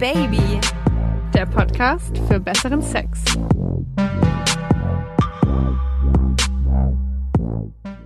[0.00, 0.58] Baby.
[1.34, 3.20] Der Podcast für besseren Sex.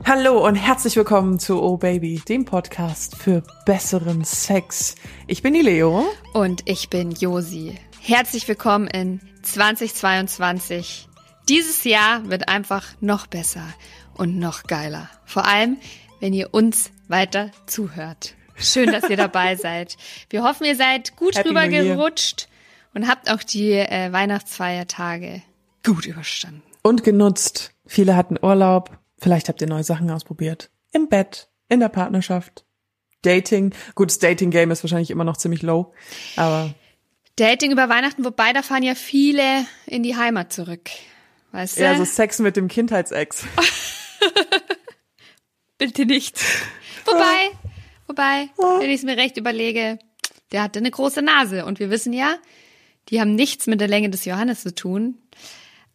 [0.04, 4.96] Hallo und herzlich willkommen zu Oh Baby, dem Podcast für besseren Sex.
[5.28, 6.04] Ich bin die Leo.
[6.32, 7.78] Und ich bin Josi.
[8.00, 11.06] Herzlich willkommen in 2022.
[11.48, 13.68] Dieses Jahr wird einfach noch besser
[14.14, 15.08] und noch geiler.
[15.26, 15.76] Vor allem,
[16.18, 18.34] wenn ihr uns weiter zuhört.
[18.56, 19.96] Schön, dass ihr dabei seid.
[20.30, 21.96] Wir hoffen, ihr seid gut Happy rüber New Year.
[21.96, 22.48] gerutscht
[22.94, 25.42] und habt auch die äh, Weihnachtsfeiertage
[25.84, 26.62] gut überstanden.
[26.82, 27.72] Und genutzt.
[27.86, 28.96] Viele hatten Urlaub.
[29.18, 30.70] Vielleicht habt ihr neue Sachen ausprobiert.
[30.92, 32.64] Im Bett, in der Partnerschaft.
[33.22, 33.74] Dating.
[33.94, 35.92] Gut, das Dating-Game ist wahrscheinlich immer noch ziemlich low.
[36.36, 36.74] Aber
[37.36, 40.90] Dating über Weihnachten, wobei da fahren ja viele in die Heimat zurück.
[41.52, 41.82] Weißt du?
[41.82, 43.44] eher so Sex mit dem Kindheitsex.
[45.78, 46.40] Bitte nicht.
[47.04, 47.50] Wobei,
[48.16, 48.48] wobei,
[48.80, 49.98] wenn ich es mir recht überlege,
[50.52, 51.64] der hatte eine große Nase.
[51.64, 52.36] Und wir wissen ja,
[53.08, 55.18] die haben nichts mit der Länge des Johannes zu tun.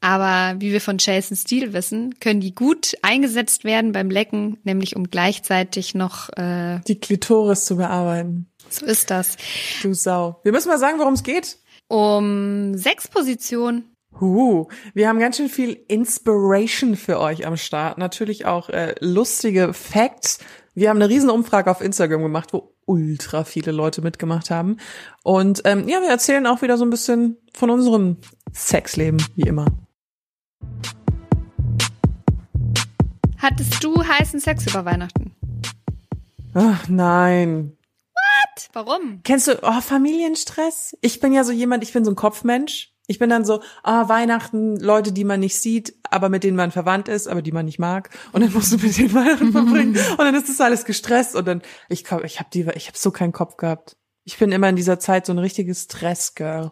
[0.02, 4.95] Aber wie wir von Jason Steele wissen, können die gut eingesetzt werden beim Lecken, nämlich
[4.95, 8.47] um gleichzeitig noch, äh, Die Klitoris zu bearbeiten.
[8.70, 9.36] so ist das,
[9.81, 10.40] Du Sau.
[10.44, 11.58] Wir müssen mal sagen, worum es geht.
[11.90, 13.84] um Sexposition.
[14.22, 17.97] Huhu, wir haben ganz schön viel Inspiration für euch am Start.
[17.97, 20.40] Natürlich auch äh, lustige Facts.
[20.80, 24.77] Wir haben eine riesen Umfrage auf Instagram gemacht, wo ultra viele Leute mitgemacht haben.
[25.23, 28.16] Und ähm, ja, wir erzählen auch wieder so ein bisschen von unserem
[28.53, 29.66] Sexleben, wie immer.
[33.39, 35.35] Hattest du heißen Sex über Weihnachten?
[36.53, 37.77] Ach, nein.
[38.72, 39.19] Warum?
[39.25, 40.97] Kennst du oh, Familienstress?
[41.02, 42.94] Ich bin ja so jemand, ich bin so ein Kopfmensch.
[43.10, 46.70] Ich bin dann so, ah, Weihnachten, Leute, die man nicht sieht, aber mit denen man
[46.70, 48.12] verwandt ist, aber die man nicht mag.
[48.34, 49.98] Und dann musst du mit denen Weihnachten verbringen.
[50.12, 51.36] Und dann ist das alles gestresst.
[51.36, 53.98] Und dann, ich komm, ich habe die, ich habe so keinen Kopf gehabt.
[54.26, 56.70] Ich bin immer in dieser Zeit so ein richtiges Stressgirl.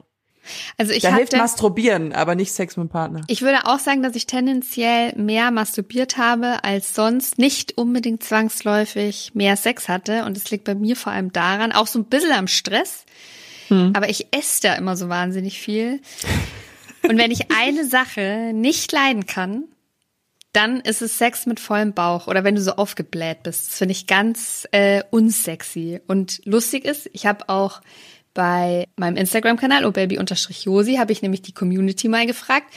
[0.77, 3.21] Also ich Da hilft hatte, Masturbieren, aber nicht Sex mit dem Partner.
[3.27, 9.31] Ich würde auch sagen, dass ich tendenziell mehr masturbiert habe als sonst, nicht unbedingt zwangsläufig
[9.33, 10.23] mehr Sex hatte.
[10.25, 13.05] Und es liegt bei mir vor allem daran, auch so ein bisschen am Stress.
[13.93, 16.01] Aber ich esse da immer so wahnsinnig viel.
[17.07, 19.63] Und wenn ich eine Sache nicht leiden kann,
[20.53, 23.67] dann ist es Sex mit vollem Bauch oder wenn du so aufgebläht bist.
[23.67, 26.01] Das finde ich ganz äh, unsexy.
[26.07, 27.81] Und lustig ist, ich habe auch
[28.33, 32.73] bei meinem Instagram-Kanal, obaby-josi, habe ich nämlich die Community mal gefragt,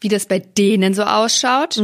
[0.00, 1.76] wie das bei denen so ausschaut.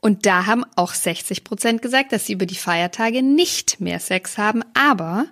[0.00, 4.38] Und da haben auch 60 Prozent gesagt, dass sie über die Feiertage nicht mehr Sex
[4.38, 5.26] haben, aber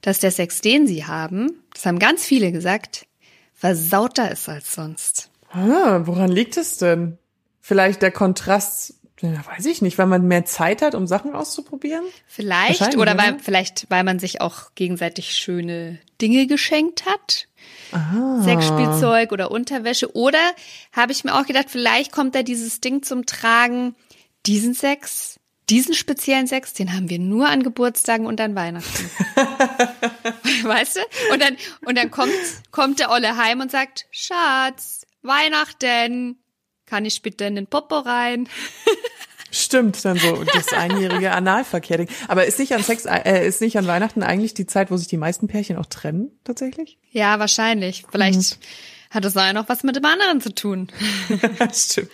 [0.00, 3.06] dass der Sex, den sie haben, das haben ganz viele gesagt,
[3.54, 5.30] versauter ist als sonst.
[5.50, 7.18] Ah, woran liegt es denn?
[7.60, 12.04] Vielleicht der Kontrast, ja, weiß ich nicht, weil man mehr Zeit hat, um Sachen auszuprobieren?
[12.26, 17.48] Vielleicht oder weil vielleicht weil man sich auch gegenseitig schöne Dinge geschenkt hat.
[17.92, 18.42] Ah.
[18.42, 20.38] Sexspielzeug oder Unterwäsche oder
[20.92, 23.96] habe ich mir auch gedacht, vielleicht kommt da dieses Ding zum Tragen,
[24.44, 25.35] diesen Sex,
[25.68, 29.10] diesen speziellen Sex, den haben wir nur an Geburtstagen und an Weihnachten.
[30.64, 31.00] weißt du?
[31.32, 32.32] Und dann und dann kommt
[32.70, 36.38] kommt der Olle heim und sagt: "Schatz, Weihnachten,
[36.86, 38.48] kann ich bitte in den Popo rein?"
[39.50, 42.08] Stimmt, dann so das einjährige Analverkehr-Ding.
[42.28, 45.08] Aber ist nicht an Sex, äh, ist nicht an Weihnachten eigentlich die Zeit, wo sich
[45.08, 46.98] die meisten Pärchen auch trennen, tatsächlich?
[47.10, 48.04] Ja, wahrscheinlich.
[48.10, 48.58] Vielleicht
[49.10, 50.88] hat das ja noch was mit dem anderen zu tun.
[51.72, 52.10] Stimmt.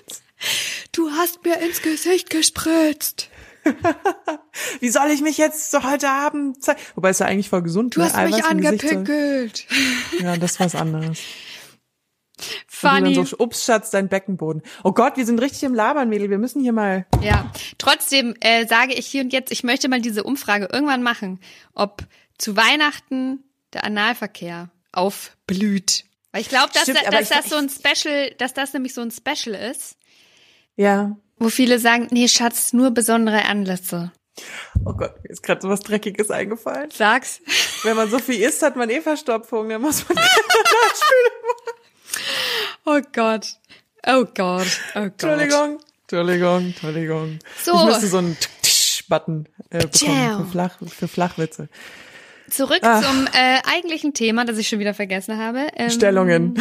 [0.93, 3.29] Du hast mir ins Gesicht gespritzt.
[4.81, 6.81] Wie soll ich mich jetzt so heute Abend zeigen?
[6.95, 9.67] Wobei es ja eigentlich voll gesund Du hast mich Eiweiß so- angepickelt.
[10.21, 11.19] Ja, das ist was anderes.
[12.67, 13.15] Funny.
[13.15, 14.63] So, ups, Schatz, dein Beckenboden.
[14.83, 16.29] Oh Gott, wir sind richtig im Labern, Mädel.
[16.31, 17.07] Wir müssen hier mal.
[17.23, 21.39] Ja, trotzdem äh, sage ich hier und jetzt, ich möchte mal diese Umfrage irgendwann machen,
[21.75, 22.03] ob
[22.39, 26.05] zu Weihnachten der Analverkehr aufblüht.
[26.33, 29.03] Weil ich glaube, dass, Stimmt, dass ich- das so ein Special, dass das nämlich so
[29.03, 29.97] ein Special ist,
[30.77, 31.17] Ja.
[31.45, 34.13] Wo viele sagen, nee, Schatz, nur besondere Anlässe.
[34.85, 36.91] Oh Gott, mir ist gerade so was Dreckiges eingefallen.
[36.91, 37.41] Sag's.
[37.83, 39.69] Wenn man so viel isst, hat man eh Verstopfung.
[39.69, 40.19] Dann muss man
[42.85, 43.57] Oh Gott.
[44.07, 44.67] Oh Gott.
[44.95, 45.13] Oh Gott.
[45.23, 47.39] Entschuldigung, Entschuldigung, Entschuldigung.
[47.63, 47.75] So.
[47.75, 48.37] Ich müsste so einen
[49.09, 51.69] Button äh, bekommen für, Flach, für Flachwitze.
[52.51, 53.03] Zurück Ach.
[53.03, 55.69] zum äh, eigentlichen Thema, das ich schon wieder vergessen habe.
[55.77, 56.55] Ähm, Stellungen.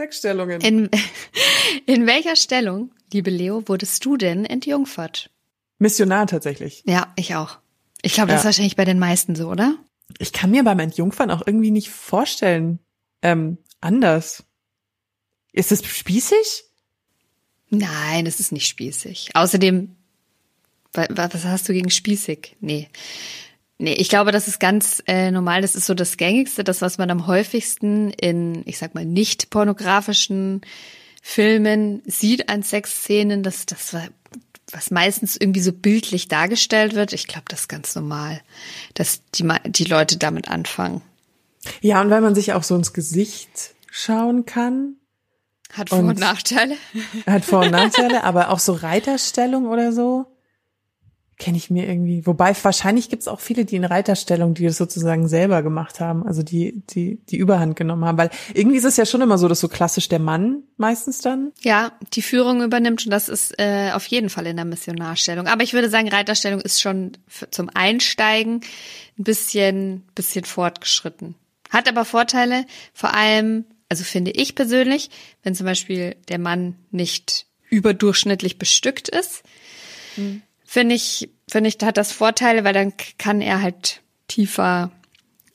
[0.00, 0.60] Sexstellungen.
[0.62, 0.88] In,
[1.86, 5.30] in welcher Stellung, liebe Leo, wurdest du denn entjungfert?
[5.78, 6.82] Missionar tatsächlich.
[6.86, 7.58] Ja, ich auch.
[8.02, 9.74] Ich glaube, das ist wahrscheinlich bei den meisten so, oder?
[10.18, 12.78] Ich kann mir beim Entjungfern auch irgendwie nicht vorstellen,
[13.22, 14.42] ähm, anders.
[15.52, 16.64] Ist es spießig?
[17.68, 19.30] Nein, es ist nicht spießig.
[19.34, 19.94] Außerdem,
[20.94, 22.56] wa- wa- was hast du gegen spießig?
[22.60, 22.88] Nee.
[23.80, 25.62] Nee, ich glaube, das ist ganz äh, normal.
[25.62, 29.48] Das ist so das Gängigste, das, was man am häufigsten in, ich sag mal, nicht
[29.48, 30.60] pornografischen
[31.22, 33.42] Filmen sieht an Sexszenen.
[33.42, 33.96] Das, das
[34.70, 37.14] was meistens irgendwie so bildlich dargestellt wird.
[37.14, 38.42] Ich glaube, das ist ganz normal,
[38.92, 41.00] dass die, die Leute damit anfangen.
[41.80, 44.96] Ja, und weil man sich auch so ins Gesicht schauen kann.
[45.72, 46.76] Hat Vor- und, und Nachteile.
[47.26, 50.26] Hat Vor- und Nachteile, aber auch so Reiterstellung oder so
[51.40, 52.24] kenne ich mir irgendwie.
[52.26, 56.24] Wobei wahrscheinlich gibt es auch viele, die in Reiterstellung, die das sozusagen selber gemacht haben,
[56.24, 59.48] also die die die Überhand genommen haben, weil irgendwie ist es ja schon immer so,
[59.48, 61.50] dass so klassisch der Mann meistens dann.
[61.62, 65.48] Ja, die Führung übernimmt und das ist äh, auf jeden Fall in der Missionarstellung.
[65.48, 67.12] Aber ich würde sagen, Reiterstellung ist schon
[67.50, 68.60] zum Einsteigen
[69.18, 71.34] ein bisschen bisschen fortgeschritten.
[71.70, 75.10] Hat aber Vorteile, vor allem, also finde ich persönlich,
[75.42, 79.42] wenn zum Beispiel der Mann nicht überdurchschnittlich bestückt ist.
[80.16, 84.92] Mhm finde ich, finde ich, hat das Vorteile, weil dann kann er halt tiefer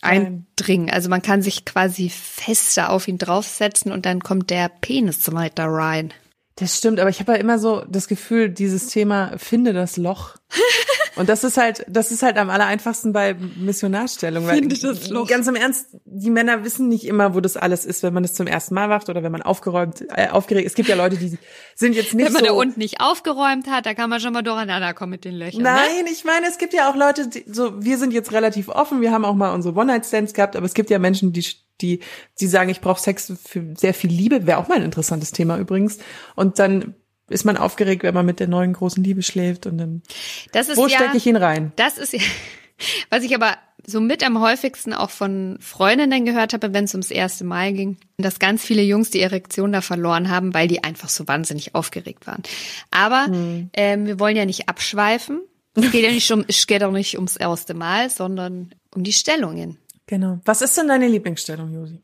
[0.01, 0.89] eindringen.
[0.89, 5.35] Also man kann sich quasi fester auf ihn draufsetzen und dann kommt der Penis zum
[5.35, 6.13] weiter rein.
[6.57, 10.35] Das stimmt, aber ich habe ja immer so das Gefühl, dieses Thema finde das Loch.
[11.15, 14.45] Und das ist halt, das ist halt am aller einfachsten bei Missionarstellung.
[14.47, 15.27] Weil finde das Loch.
[15.27, 18.33] Ganz im Ernst, die Männer wissen nicht immer, wo das alles ist, wenn man es
[18.33, 20.67] zum ersten Mal macht oder wenn man aufgeräumt, äh, aufgeregt.
[20.67, 21.37] Es gibt ja Leute, die
[21.75, 22.33] sind jetzt nicht so.
[22.33, 25.11] Wenn man so, da unten nicht aufgeräumt hat, da kann man schon mal durcheinander kommen
[25.11, 25.61] mit den Löchern.
[25.61, 25.69] Ne?
[25.69, 26.11] Nein, ne?
[26.11, 29.11] ich meine, es gibt ja auch Leute, die, so, wir sind jetzt relativ offen, wir
[29.11, 31.45] haben auch mal unsere One-Night-Stands gehabt, aber es gibt ja Menschen, die
[31.81, 31.99] die,
[32.39, 35.57] die sagen, ich brauche Sex für sehr viel Liebe, wäre auch mal ein interessantes Thema
[35.57, 35.97] übrigens.
[36.35, 36.95] Und dann
[37.29, 40.03] ist man aufgeregt, wenn man mit der neuen großen Liebe schläft und dann
[40.51, 41.71] das ist wo ja, stecke ich ihn rein?
[41.75, 42.19] Das ist ja,
[43.09, 43.57] was ich aber
[43.87, 47.97] so mit am häufigsten auch von Freundinnen gehört habe, wenn es ums erste Mal ging,
[48.17, 52.25] dass ganz viele Jungs die Erektion da verloren haben, weil die einfach so wahnsinnig aufgeregt
[52.25, 52.41] waren.
[52.89, 53.69] Aber hm.
[53.73, 55.41] ähm, wir wollen ja nicht abschweifen.
[55.75, 59.13] Es geht ja nicht um, es geht auch nicht ums erste Mal, sondern um die
[59.13, 59.77] Stellungen.
[60.07, 60.39] Genau.
[60.45, 62.01] Was ist denn deine Lieblingsstellung, Josi?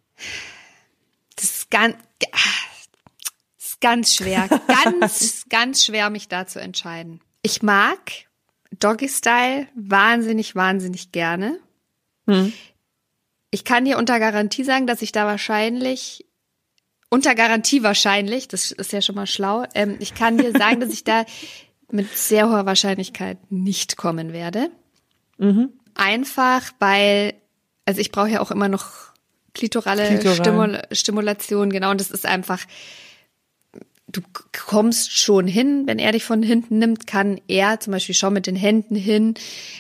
[1.36, 2.61] Das ist ganz, ist
[3.82, 7.22] ganz schwer, ganz, ganz schwer, mich da zu entscheiden.
[7.42, 8.00] Ich mag
[8.80, 11.60] Doggy Style wahnsinnig, wahnsinnig gerne.
[12.28, 12.54] Hm.
[13.50, 16.26] Ich kann dir unter Garantie sagen, dass ich da wahrscheinlich
[17.10, 19.66] unter Garantie wahrscheinlich, das ist ja schon mal schlau.
[19.76, 21.26] Ähm, ich kann dir sagen, dass ich da
[21.92, 24.72] mit sehr hoher Wahrscheinlichkeit nicht kommen werde.
[25.38, 25.74] Mhm.
[25.94, 27.34] Einfach, weil
[27.86, 29.12] also ich brauche ja auch immer noch
[29.54, 31.92] klitorale Stimul Stimulation, genau.
[31.92, 32.60] Und das ist einfach,
[34.12, 34.22] du
[34.66, 38.48] kommst schon hin, wenn er dich von hinten nimmt, kann er zum Beispiel schon mit
[38.48, 39.36] den Händen hin,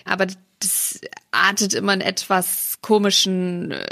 [0.05, 0.27] aber
[0.59, 1.01] das
[1.31, 3.85] artet immer in etwas komischen äh,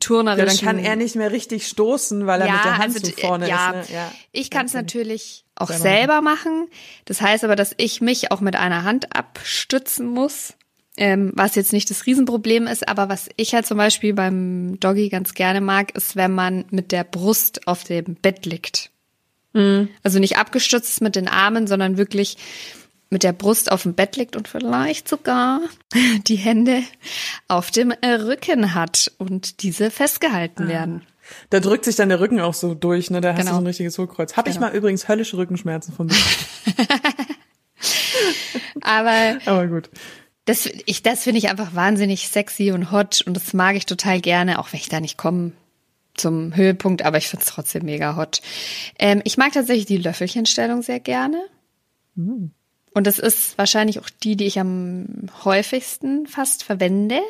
[0.00, 0.66] turnerischen.
[0.66, 3.00] Ja, dann kann er nicht mehr richtig stoßen, weil er ja, mit der Hand also,
[3.00, 3.90] zu vorne ja, ist.
[3.90, 3.96] Ne?
[3.96, 6.68] Ja, ich kann es natürlich auch selber, selber machen.
[7.04, 10.54] Das heißt aber, dass ich mich auch mit einer Hand abstützen muss
[10.96, 15.08] ähm, was jetzt nicht das Riesenproblem ist, aber was ich halt zum Beispiel beim Doggy
[15.08, 18.90] ganz gerne mag, ist, wenn man mit der Brust auf dem Bett liegt.
[19.56, 19.88] Mhm.
[20.02, 22.36] Also nicht abgestützt mit den Armen, sondern wirklich
[23.08, 25.60] mit der Brust auf dem Bett liegt und vielleicht sogar
[26.26, 26.82] die Hände
[27.48, 30.68] auf dem Rücken hat und diese festgehalten ah.
[30.68, 31.02] werden.
[31.50, 33.20] Da drückt sich dann der Rücken auch so durch, ne?
[33.20, 33.50] Da hast genau.
[33.50, 34.36] du so ein richtiges Hohlkreuz.
[34.36, 34.66] Habe genau.
[34.66, 36.14] ich mal übrigens höllische Rückenschmerzen von mir.
[38.82, 39.90] aber, aber gut.
[40.44, 44.20] Das, ich, das finde ich einfach wahnsinnig sexy und hot und das mag ich total
[44.20, 45.52] gerne, auch wenn ich da nicht komme
[46.16, 48.40] zum Höhepunkt, aber ich finde es trotzdem mega hot.
[48.98, 51.42] Ähm, ich mag tatsächlich die Löffelchenstellung sehr gerne.
[52.14, 52.46] Mm.
[52.92, 57.20] Und das ist wahrscheinlich auch die, die ich am häufigsten fast verwende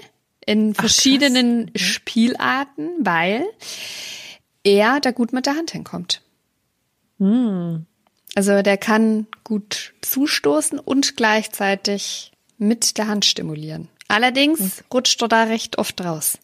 [0.45, 3.45] in verschiedenen Ach, Spielarten, weil
[4.63, 6.23] er da gut mit der Hand hinkommt.
[7.19, 7.79] Mm.
[8.37, 13.89] Also der kann gut zustoßen und gleichzeitig mit der Hand stimulieren.
[14.09, 14.85] Allerdings okay.
[14.93, 16.39] rutscht er da recht oft raus.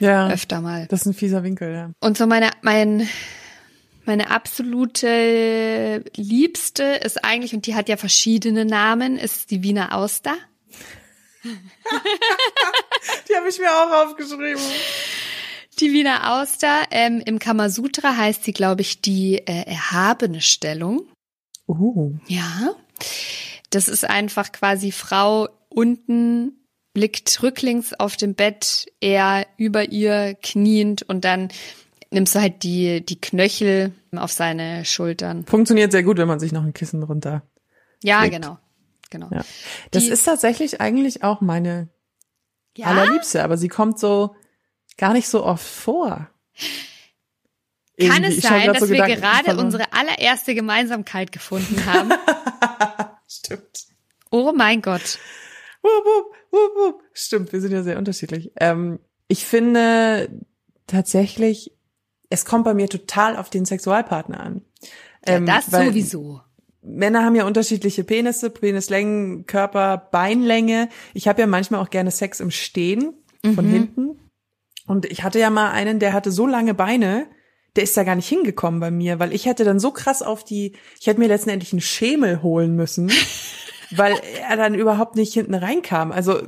[0.00, 0.28] Ja.
[0.28, 0.86] Öfter mal.
[0.88, 1.90] Das ist ein fieser Winkel, ja.
[2.00, 3.08] Und so meine, mein,
[4.06, 10.34] meine absolute Liebste ist eigentlich, und die hat ja verschiedene Namen, ist die Wiener Auster.
[11.42, 14.62] die habe ich mir auch aufgeschrieben.
[15.78, 16.82] Die Wiener Auster.
[16.90, 21.08] Ähm, Im Kamasutra heißt sie, glaube ich, die äh, erhabene Stellung.
[21.66, 22.14] Uh.
[22.26, 22.74] Ja.
[23.70, 26.59] Das ist einfach quasi Frau unten
[27.00, 31.48] liegt rücklings auf dem Bett, er über ihr kniend und dann
[32.10, 35.44] nimmst du halt die, die Knöchel auf seine Schultern.
[35.46, 37.42] Funktioniert sehr gut, wenn man sich noch ein Kissen runter.
[38.02, 38.34] Ja, legt.
[38.34, 38.58] genau.
[39.10, 39.28] Genau.
[39.32, 39.42] Ja.
[39.90, 41.88] Das die, ist tatsächlich eigentlich auch meine
[42.76, 42.86] ja?
[42.86, 44.36] allerliebste, aber sie kommt so
[44.96, 46.30] gar nicht so oft vor.
[47.98, 48.38] Kann Irgendwie.
[48.38, 52.12] es sein, dass so wir Gedanken gerade unsere allererste Gemeinsamkeit gefunden haben?
[53.28, 53.86] Stimmt.
[54.30, 55.18] Oh mein Gott.
[55.82, 57.02] Wup, wup, wup, wup.
[57.12, 58.52] Stimmt, wir sind ja sehr unterschiedlich.
[58.56, 60.30] Ähm, ich finde
[60.86, 61.72] tatsächlich,
[62.28, 64.62] es kommt bei mir total auf den Sexualpartner an.
[65.26, 66.40] Ähm, ja, das sowieso.
[66.82, 70.88] Männer haben ja unterschiedliche Penisse, Penislängen, Körper, Beinlänge.
[71.12, 73.14] Ich habe ja manchmal auch gerne Sex im Stehen
[73.54, 73.70] von mhm.
[73.70, 74.18] hinten.
[74.86, 77.26] Und ich hatte ja mal einen, der hatte so lange Beine,
[77.76, 80.44] der ist da gar nicht hingekommen bei mir, weil ich hätte dann so krass auf
[80.44, 83.12] die, ich hätte mir letztendlich einen Schemel holen müssen,
[83.90, 84.14] weil
[84.48, 86.12] er dann überhaupt nicht hinten reinkam.
[86.12, 86.40] Also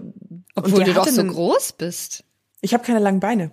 [0.55, 2.25] obwohl du doch so einen, groß bist.
[2.61, 3.51] Ich habe keine langen Beine.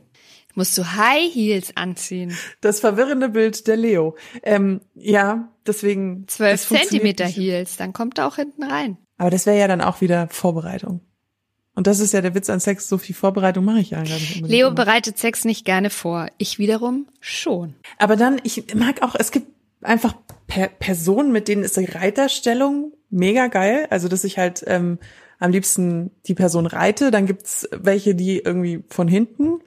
[0.55, 2.35] Musst du High Heels anziehen.
[2.61, 4.15] Das verwirrende Bild der Leo.
[4.43, 6.27] Ähm, ja, deswegen.
[6.27, 8.97] Zwölf Zentimeter Heels, dann kommt er auch hinten rein.
[9.17, 11.01] Aber das wäre ja dann auch wieder Vorbereitung.
[11.75, 14.15] Und das ist ja der Witz an Sex, so viel Vorbereitung mache ich ja gar
[14.15, 14.41] nicht.
[14.41, 14.75] Leo immer.
[14.75, 16.27] bereitet Sex nicht gerne vor.
[16.37, 17.75] Ich wiederum schon.
[17.97, 19.47] Aber dann, ich mag auch, es gibt
[19.81, 20.13] einfach
[20.47, 23.87] per Personen, mit denen ist die Reiterstellung mega geil.
[23.89, 24.99] Also, dass ich halt ähm,
[25.39, 27.11] am liebsten die Person reite.
[27.11, 29.61] Dann gibt's welche, die irgendwie von hinten.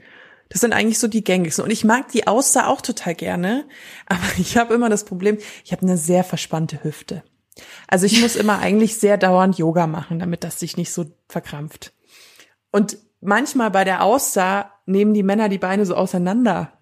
[0.49, 1.65] Das sind eigentlich so die gängigsten.
[1.65, 3.65] Und ich mag die Auster auch total gerne.
[4.07, 7.23] Aber ich habe immer das Problem, ich habe eine sehr verspannte Hüfte.
[7.89, 11.93] Also ich muss immer eigentlich sehr dauernd Yoga machen, damit das sich nicht so verkrampft.
[12.71, 16.73] Und manchmal bei der Auster nehmen die Männer die Beine so auseinander.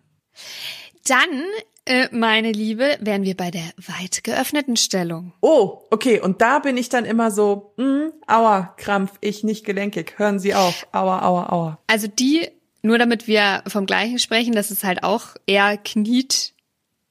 [1.07, 1.43] Dann,
[1.87, 5.33] äh, meine Liebe, wären wir bei der weit geöffneten Stellung.
[5.41, 6.21] Oh, okay.
[6.21, 10.15] Und da bin ich dann immer so, mh, hm, aua, Krampf, ich nicht gelenkig.
[10.19, 10.87] Hören Sie auf.
[10.93, 11.79] Aua, aua, aua.
[11.87, 12.49] Also die,
[12.83, 16.55] nur damit wir vom gleichen sprechen, das ist halt auch eher kniet.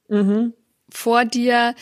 [0.08, 0.54] Mhm
[0.92, 1.74] vor dir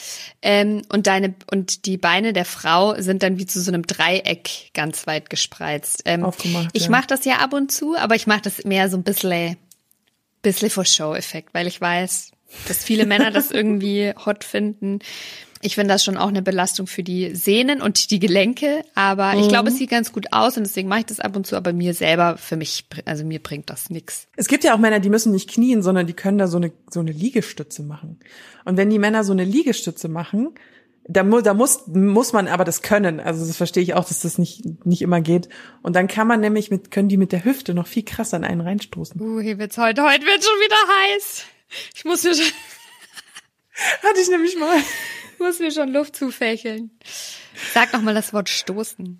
[0.42, 4.70] ähm, und deine und die Beine der Frau sind dann wie zu so einem Dreieck
[4.74, 6.02] ganz weit gespreizt.
[6.04, 6.90] Ähm, Aufgemacht, ich ja.
[6.90, 9.56] mache das ja ab und zu, aber ich mache das mehr so ein bisschen,
[10.42, 12.32] bisschen for Show-Effekt, weil ich weiß,
[12.66, 15.00] dass viele Männer das irgendwie hot finden.
[15.60, 19.40] Ich finde das schon auch eine Belastung für die Sehnen und die Gelenke, aber mhm.
[19.40, 21.56] ich glaube, es sieht ganz gut aus und deswegen mache ich das ab und zu,
[21.56, 24.28] aber mir selber, für mich, also mir bringt das nix.
[24.36, 26.70] Es gibt ja auch Männer, die müssen nicht knien, sondern die können da so eine,
[26.88, 28.20] so eine Liegestütze machen.
[28.64, 30.50] Und wenn die Männer so eine Liegestütze machen,
[31.08, 33.18] da, mu da muss, muss man aber das können.
[33.18, 35.48] Also das verstehe ich auch, dass das nicht, nicht immer geht.
[35.82, 38.44] Und dann kann man nämlich mit, können die mit der Hüfte noch viel krasser an
[38.44, 39.20] einen reinstoßen.
[39.20, 40.76] Uh, hier wird's heute, heute wird's schon wieder
[41.16, 41.46] heiß.
[41.94, 42.44] Ich muss mir schon.
[44.02, 44.78] Hatte ich nämlich mal.
[44.78, 46.90] Ich muss mir schon Luft zufächeln.
[47.74, 49.18] Sag noch mal das Wort stoßen.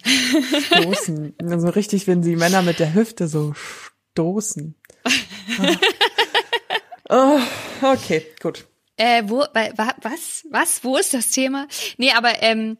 [0.67, 1.35] Stoßen.
[1.43, 4.75] Also richtig, wenn sie Männer mit der Hüfte so stoßen.
[7.09, 7.40] Oh,
[7.81, 8.67] okay, gut.
[8.97, 11.67] Äh, wo, bei, was, was, wo ist das Thema?
[11.97, 12.76] Nee, aber ähm,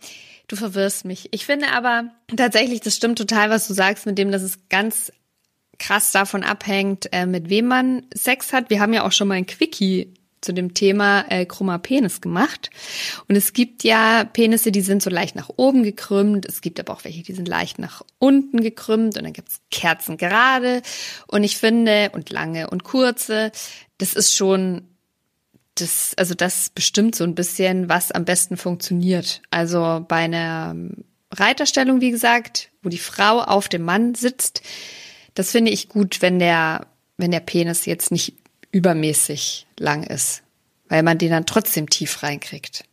[0.49, 1.29] du verwirrst mich.
[1.33, 5.13] Ich finde aber tatsächlich, das stimmt total, was du sagst, mit dem, dass es ganz
[5.79, 8.71] krass davon abhängt, äh, mit wem man Sex hat.
[8.71, 12.71] Wir haben ja auch schon mal ein Quickie zu dem Thema äh, krummer Penis gemacht.
[13.29, 16.47] Und es gibt ja Penisse, die sind so leicht nach oben gekrümmt.
[16.47, 19.17] Es gibt aber auch welche, die sind leicht nach unten gekrümmt.
[19.17, 20.83] Und dann gibt's Kerzen gerade.
[21.27, 23.51] Und ich finde, und lange und kurze,
[23.99, 24.83] das ist schon
[25.75, 29.43] das, also das bestimmt so ein bisschen, was am besten funktioniert.
[29.51, 30.75] Also bei einer
[31.33, 34.63] Reiterstellung, wie gesagt, wo die Frau auf dem Mann sitzt,
[35.39, 38.35] das finde ich gut, wenn der, wenn der Penis jetzt nicht
[38.73, 40.43] übermäßig lang ist,
[40.89, 42.85] weil man den dann trotzdem tief reinkriegt.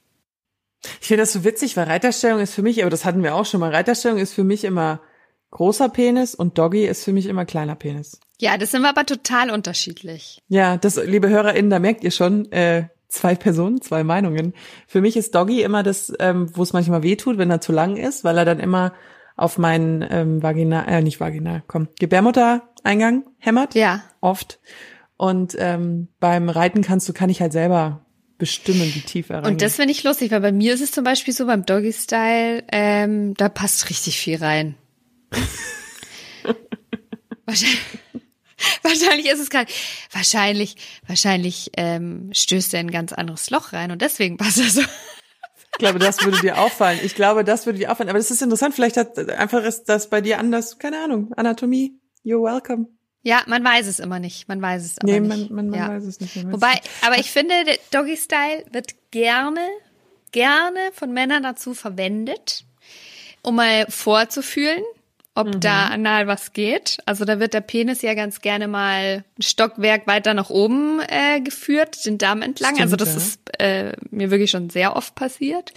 [1.02, 3.46] Ich finde das so witzig, weil Reiterstellung ist für mich, aber das hatten wir auch
[3.46, 5.02] schon mal, Reiterstellung ist für mich immer
[5.50, 8.20] großer Penis und Doggy ist für mich immer kleiner Penis.
[8.40, 10.44] Ja, das sind wir aber total unterschiedlich.
[10.48, 14.54] Ja, das, liebe HörerInnen, da merkt ihr schon, äh, zwei Personen, zwei Meinungen.
[14.88, 17.72] Für mich ist Doggy immer das, ähm, wo es manchmal weh tut, wenn er zu
[17.72, 18.94] lang ist, weil er dann immer
[19.36, 23.76] auf meinen ähm, Vaginal, äh, nicht Vaginal, komm, Gebärmuttereingang hämmert.
[23.76, 24.04] Ja.
[24.22, 24.60] Oft.
[25.18, 28.06] Und ähm, beim Reiten kannst du, kann ich halt selber
[28.38, 31.04] bestimmen, wie tief er Und das finde ich lustig, weil bei mir ist es zum
[31.04, 34.76] Beispiel so beim Doggy Style, ähm, da passt richtig viel rein.
[37.46, 37.80] wahrscheinlich,
[38.84, 39.72] wahrscheinlich ist es gerade,
[40.12, 40.76] wahrscheinlich,
[41.08, 44.82] wahrscheinlich ähm, stößt er in ein ganz anderes Loch rein und deswegen passt er so.
[45.76, 47.00] Ich glaube, das würde dir auffallen.
[47.04, 48.10] Ich glaube, das würde dir auffallen.
[48.10, 48.74] Aber das ist interessant.
[48.74, 50.80] Vielleicht hat einfach ist das bei dir anders.
[50.80, 51.34] Keine Ahnung.
[51.36, 52.00] Anatomie.
[52.24, 52.88] You're welcome.
[53.24, 54.48] Ja, man weiß es immer nicht.
[54.48, 55.50] Man weiß es aber nee, nicht.
[55.50, 55.90] Man, man, man ja.
[55.90, 56.50] weiß es nicht.
[56.50, 59.68] Wobei, aber ich finde, der Doggy Style wird gerne,
[60.32, 62.64] gerne von Männern dazu verwendet,
[63.42, 64.84] um mal vorzufühlen,
[65.36, 65.60] ob mhm.
[65.60, 66.98] da anal was geht.
[67.06, 71.42] Also da wird der Penis ja ganz gerne mal ein Stockwerk weiter nach oben äh,
[71.42, 72.80] geführt, den Darm entlang.
[72.80, 73.18] Also Stimmt, also das ja.
[73.18, 75.74] ist äh, mir wirklich schon sehr oft passiert.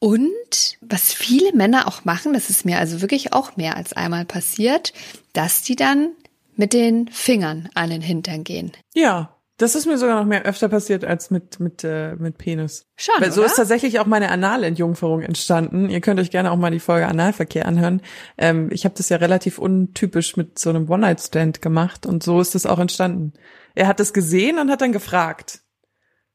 [0.00, 4.26] Und was viele Männer auch machen, das ist mir also wirklich auch mehr als einmal
[4.26, 4.92] passiert,
[5.32, 6.10] dass die dann
[6.56, 8.72] mit den Fingern an den Hintern gehen.
[8.94, 12.86] Ja, Das ist mir sogar noch mehr öfter passiert als mit mit äh, mit Penis.
[12.96, 13.46] Schon, Weil so oder?
[13.46, 15.90] ist tatsächlich auch meine Analentjungferung entstanden.
[15.90, 18.02] Ihr könnt euch gerne auch mal die Folge Analverkehr anhören.
[18.36, 22.56] Ähm, ich habe das ja relativ untypisch mit so einem One-Night-Stand gemacht und so ist
[22.56, 23.32] das auch entstanden.
[23.76, 25.60] Er hat es gesehen und hat dann gefragt.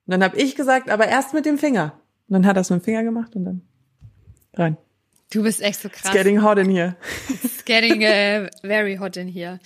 [0.06, 2.00] Und dann habe ich gesagt, aber erst mit dem Finger.
[2.30, 3.62] Und dann hat er es mit dem Finger gemacht und dann
[4.54, 4.78] rein.
[5.32, 6.06] Du bist echt so krass.
[6.06, 6.96] It's getting hot in here.
[7.44, 9.60] It's getting uh, very hot in here.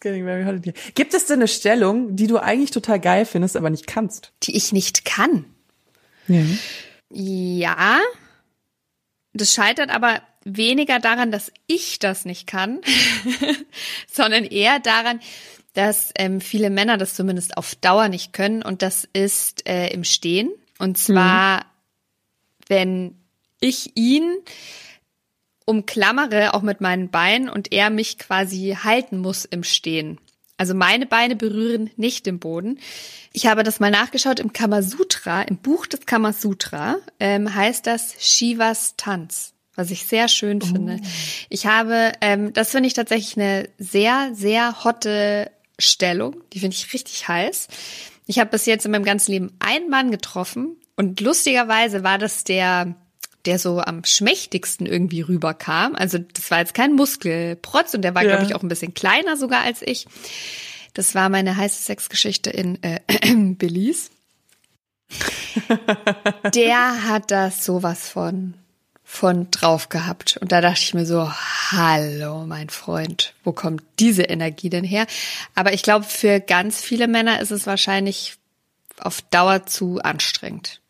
[0.00, 0.74] Getting very here.
[0.94, 4.32] Gibt es denn eine Stellung, die du eigentlich total geil findest, aber nicht kannst?
[4.42, 5.44] Die ich nicht kann.
[6.28, 6.42] Ja.
[7.10, 7.98] Ja.
[9.32, 12.80] Das scheitert aber weniger daran, dass ich das nicht kann,
[14.10, 15.20] sondern eher daran,
[15.74, 18.62] dass ähm, viele Männer das zumindest auf Dauer nicht können.
[18.62, 20.50] Und das ist äh, im Stehen.
[20.78, 21.66] Und zwar,
[22.68, 23.16] wenn
[23.60, 24.24] ich ihn
[25.68, 30.18] umklammere, auch mit meinen Beinen, und er mich quasi halten muss im Stehen.
[30.56, 32.80] Also meine Beine berühren nicht den Boden.
[33.32, 38.94] Ich habe das mal nachgeschaut im Kamasutra, im Buch des Kamasutra ähm, heißt das Shivas
[38.96, 41.00] Tanz, was ich sehr schön finde.
[41.48, 46.42] Ich habe, ähm, das finde ich tatsächlich eine sehr, sehr hotte Stellung.
[46.52, 47.68] Die finde ich richtig heiß.
[48.26, 52.42] Ich habe bis jetzt in meinem ganzen Leben einen Mann getroffen und lustigerweise war das
[52.42, 52.96] der
[53.48, 55.94] der so am schmächtigsten irgendwie rüberkam.
[55.94, 58.28] Also das war jetzt kein Muskelprotz und der war, Ja.
[58.36, 60.06] glaube ich, auch ein bisschen kleiner sogar als ich.
[60.92, 63.00] Das war meine heiße Sexgeschichte in äh,
[63.54, 64.10] Belize.
[66.54, 68.54] Der hat das sowas von
[69.10, 70.36] von drauf gehabt.
[70.42, 71.32] Und da dachte ich mir so,
[71.72, 75.06] hallo, mein Freund, wo kommt diese Energie denn her?
[75.54, 78.36] Aber ich glaube, für ganz viele Männer ist es wahrscheinlich
[78.98, 80.82] auf Dauer zu anstrengend.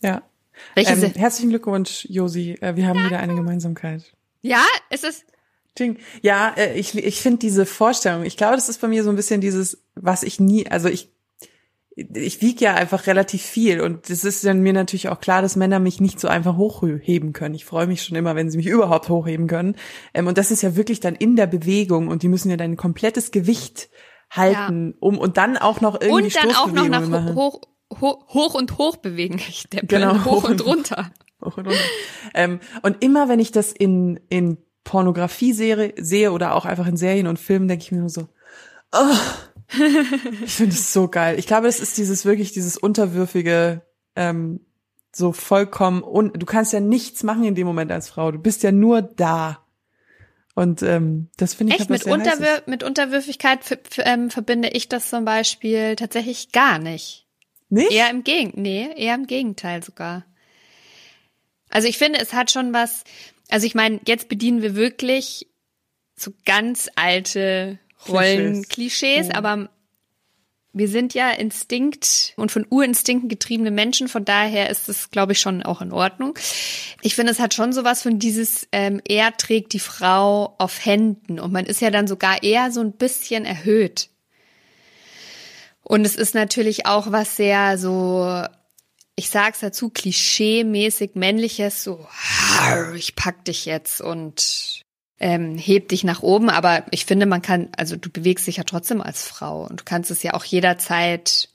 [0.00, 0.22] Ja.
[0.74, 2.56] Welche Ähm, herzlichen Glückwunsch, Josi.
[2.60, 4.14] Äh, wir haben wieder eine Gemeinsamkeit.
[4.42, 5.24] Ja, ist es.
[5.78, 5.98] Ding.
[6.22, 9.16] Ja, äh, ich, ich finde diese Vorstellung, ich glaube, das ist bei mir so ein
[9.16, 11.10] bisschen dieses, was ich nie, also ich,
[11.96, 15.56] ich wiege ja einfach relativ viel und es ist dann mir natürlich auch klar, dass
[15.56, 17.54] Männer mich nicht so einfach hochheben können.
[17.54, 19.76] Ich freue mich schon immer, wenn sie mich überhaupt hochheben können.
[20.12, 22.76] Ähm, und das ist ja wirklich dann in der Bewegung und die müssen ja dein
[22.76, 23.88] komplettes Gewicht
[24.30, 27.34] halten, um und dann auch noch irgendwie Und dann auch noch nach machen.
[27.34, 27.60] hoch,
[28.00, 29.38] hoch, hoch und hoch bewegen.
[29.48, 29.86] Ich deppe.
[29.86, 31.10] Genau, hoch hoch und und- runter.
[31.44, 31.80] Hoch und runter.
[32.34, 36.96] ähm, und immer wenn ich das in, in Pornografie sehe, sehe oder auch einfach in
[36.96, 38.28] Serien und Filmen, denke ich mir nur so,
[38.92, 39.16] oh,
[40.44, 41.38] ich finde es so geil.
[41.38, 43.82] Ich glaube, das ist dieses wirklich, dieses unterwürfige,
[44.16, 44.60] ähm,
[45.14, 48.32] so vollkommen, un du kannst ja nichts machen in dem Moment als Frau.
[48.32, 49.60] Du bist ja nur da.
[50.54, 52.12] Und ähm, das finde ich Echt, hat mit, Heißes.
[52.12, 53.60] Unterwür mit Unterwürfigkeit
[53.98, 57.23] ähm, verbinde ich das zum Beispiel tatsächlich gar nicht.
[57.68, 57.92] Nicht?
[57.92, 58.62] Eher im Gegenteil.
[58.62, 60.24] Nee, eher im Gegenteil sogar.
[61.70, 63.04] Also ich finde, es hat schon was,
[63.50, 65.48] also ich meine, jetzt bedienen wir wirklich
[66.16, 69.28] so ganz alte Rollenklischees, Klischees.
[69.28, 69.32] Mhm.
[69.32, 69.68] aber
[70.74, 75.40] wir sind ja Instinkt und von Urinstinkten getriebene Menschen, von daher ist es, glaube ich,
[75.40, 76.36] schon auch in Ordnung.
[77.00, 81.38] Ich finde, es hat schon sowas von dieses, ähm, er trägt die Frau auf Händen
[81.38, 84.10] und man ist ja dann sogar eher so ein bisschen erhöht.
[85.84, 88.42] Und es ist natürlich auch was sehr so,
[89.16, 94.82] ich sag's dazu, klischee-mäßig männliches, so, "Harr, ich pack dich jetzt und
[95.20, 96.50] ähm, heb dich nach oben.
[96.50, 99.84] Aber ich finde, man kann, also du bewegst dich ja trotzdem als Frau und du
[99.84, 101.48] kannst es ja auch jederzeit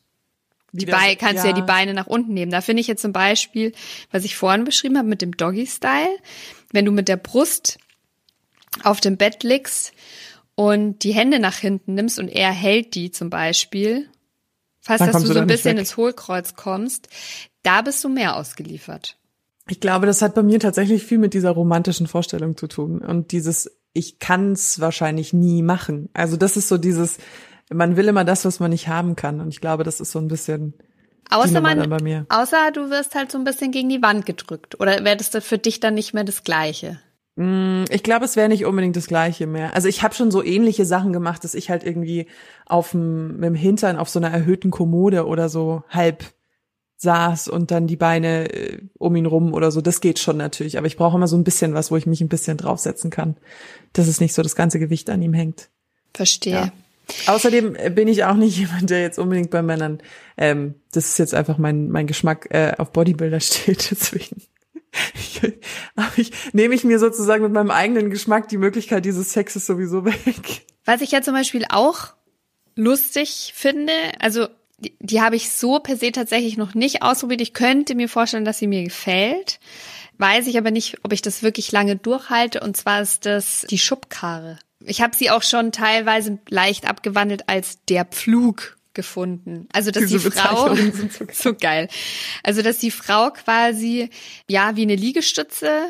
[0.72, 1.52] die Wieder- Beine, kannst ja.
[1.54, 2.52] die Beine nach unten nehmen.
[2.52, 3.74] Da finde ich jetzt zum Beispiel,
[4.12, 6.18] was ich vorhin beschrieben habe mit dem Doggy-Style,
[6.72, 7.80] wenn du mit der Brust
[8.84, 9.94] auf dem Bett liegst
[10.56, 14.10] und die Hände nach hinten nimmst und er hält die zum Beispiel,
[14.82, 17.10] falls dass du so ein bisschen ins Hohlkreuz kommst,
[17.64, 19.18] da bist du mehr ausgeliefert.
[19.68, 23.32] Ich glaube, das hat bei mir tatsächlich viel mit dieser romantischen Vorstellung zu tun und
[23.32, 26.10] dieses ich kann's wahrscheinlich nie machen.
[26.14, 27.18] Also das ist so dieses
[27.72, 30.20] man will immer das, was man nicht haben kann und ich glaube, das ist so
[30.20, 30.74] ein bisschen
[31.30, 32.26] Außer man, dann bei mir.
[32.30, 34.80] außer du wirst halt so ein bisschen gegen die Wand gedrückt.
[34.80, 37.00] Oder wäre das für dich dann nicht mehr das Gleiche?
[37.40, 39.74] Mm, Ich glaube, es wäre nicht unbedingt das Gleiche mehr.
[39.74, 42.28] Also ich habe schon so ähnliche Sachen gemacht, dass ich halt irgendwie
[42.66, 46.26] auf dem, mit dem Hintern auf so einer erhöhten Kommode oder so halb
[46.98, 49.80] saß und dann die Beine äh, um ihn rum oder so.
[49.80, 50.78] Das geht schon natürlich.
[50.78, 53.38] Aber ich brauche immer so ein bisschen was, wo ich mich ein bisschen draufsetzen kann,
[53.94, 55.70] dass es nicht so das ganze Gewicht an ihm hängt.
[56.14, 56.54] Verstehe.
[56.54, 56.72] Ja.
[57.28, 60.00] Außerdem äh, bin ich auch nicht jemand, der jetzt unbedingt bei Männern,
[60.36, 64.42] ähm, das ist jetzt einfach mein, mein Geschmack äh, auf Bodybuilder steht, deswegen
[66.18, 70.66] ich, nehme ich mir sozusagen mit meinem eigenen Geschmack die Möglichkeit dieses Sexes sowieso weg.
[70.86, 72.14] Was ich ja zum Beispiel auch
[72.76, 74.48] lustig finde, also
[74.80, 77.42] die, die habe ich so per se tatsächlich noch nicht ausprobiert.
[77.42, 79.60] Ich könnte mir vorstellen, dass sie mir gefällt.
[80.18, 82.62] Weiß ich aber nicht, ob ich das wirklich lange durchhalte.
[82.62, 84.60] Und zwar ist das die Schubkarre.
[84.86, 89.68] Ich habe sie auch schon teilweise leicht abgewandelt als der Pflug gefunden.
[89.74, 91.88] Also dass Diese die Frau Bezeichnungen sind so so geil.
[92.44, 94.10] Also dass die Frau quasi
[94.50, 95.90] ja wie eine Liegestütze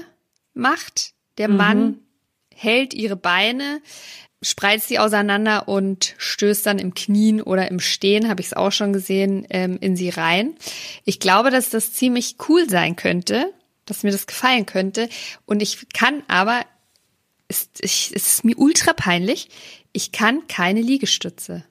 [0.54, 1.14] macht.
[1.38, 2.00] Der Mann
[2.54, 3.82] hält ihre Beine,
[4.42, 8.72] spreizt sie auseinander und stößt dann im Knien oder im Stehen, habe ich es auch
[8.72, 10.56] schon gesehen, ähm, in sie rein.
[11.06, 13.54] Ich glaube, dass das ziemlich cool sein könnte,
[13.86, 15.10] dass mir das gefallen könnte.
[15.46, 16.66] Und ich kann aber,
[17.48, 19.50] es, ich, es ist mir ultra peinlich,
[19.92, 21.66] ich kann keine Liegestütze.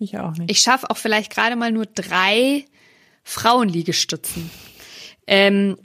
[0.00, 0.50] Ich auch nicht.
[0.50, 2.64] Ich schaffe auch vielleicht gerade mal nur drei
[3.22, 4.50] Frauenliegestützen.
[5.28, 5.76] Ähm,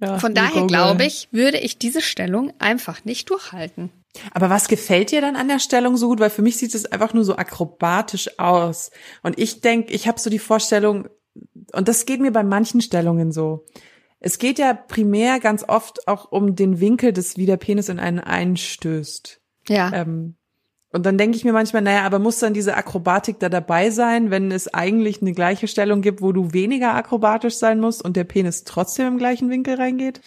[0.00, 3.90] Ja, von daher glaube ich, würde ich diese Stellung einfach nicht durchhalten.
[4.32, 6.20] Aber was gefällt dir dann an der Stellung so gut?
[6.20, 8.90] Weil für mich sieht es einfach nur so akrobatisch aus.
[9.22, 11.08] Und ich denke, ich habe so die Vorstellung,
[11.72, 13.64] und das geht mir bei manchen Stellungen so.
[14.20, 17.98] Es geht ja primär ganz oft auch um den Winkel, des wie der Penis in
[17.98, 19.40] einen einstößt.
[19.68, 19.92] Ja.
[19.92, 20.36] Ähm,
[20.96, 24.30] und dann denke ich mir manchmal, naja, aber muss dann diese Akrobatik da dabei sein,
[24.30, 28.24] wenn es eigentlich eine gleiche Stellung gibt, wo du weniger akrobatisch sein musst und der
[28.24, 30.22] Penis trotzdem im gleichen Winkel reingeht?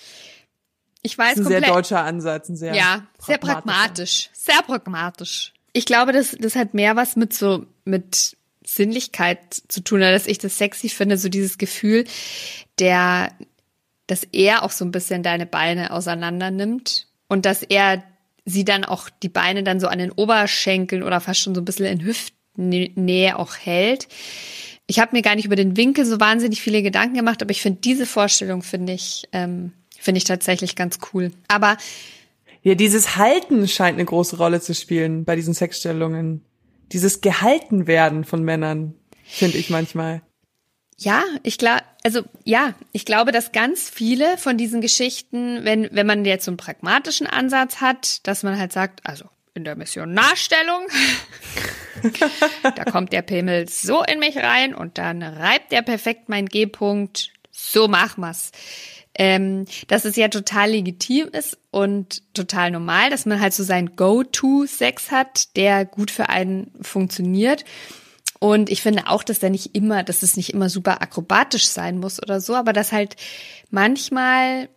[1.02, 1.76] Ich Das weiß ist ein sehr komplett.
[1.76, 4.30] deutscher Ansatz, ein sehr ja, sehr pragmatisch.
[4.34, 5.54] Sehr pragmatisch.
[5.74, 10.38] Ich glaube, das, das hat mehr was mit so, mit Sinnlichkeit zu tun, dass ich
[10.38, 12.06] das sexy finde, so dieses Gefühl,
[12.78, 13.32] der,
[14.06, 18.04] dass er auch so ein bisschen deine Beine auseinander nimmt und dass er
[18.50, 21.66] sie dann auch die Beine dann so an den Oberschenkeln oder fast schon so ein
[21.66, 24.08] bisschen in Hüftnähe auch hält.
[24.88, 27.62] Ich habe mir gar nicht über den Winkel so wahnsinnig viele Gedanken gemacht, aber ich
[27.62, 31.32] finde diese Vorstellung finde ich ähm, finde ich tatsächlich ganz cool.
[31.48, 31.78] Aber
[32.64, 36.44] Ja, dieses Halten scheint eine große Rolle zu spielen bei diesen Sexstellungen.
[36.92, 40.22] Dieses gehalten werden von Männern, finde ich manchmal.
[41.02, 46.06] Ja, ich glaube, also ja, ich glaube, dass ganz viele von diesen Geschichten, wenn wenn
[46.06, 50.88] man jetzt so einen pragmatischen Ansatz hat, dass man halt sagt, also in der Missionarstellung,
[52.76, 57.32] da kommt der Pimmel so in mich rein und dann reibt er perfekt meinen G-Punkt.
[57.52, 58.52] So machen wir's.
[59.16, 63.96] Ähm, dass es ja total legitim ist und total normal, dass man halt so seinen
[63.96, 67.66] Go-To-Sex hat, der gut für einen funktioniert.
[68.40, 71.98] Und ich finde auch, dass der nicht immer, dass es nicht immer super akrobatisch sein
[71.98, 73.18] muss oder so, aber dass halt
[73.70, 74.70] manchmal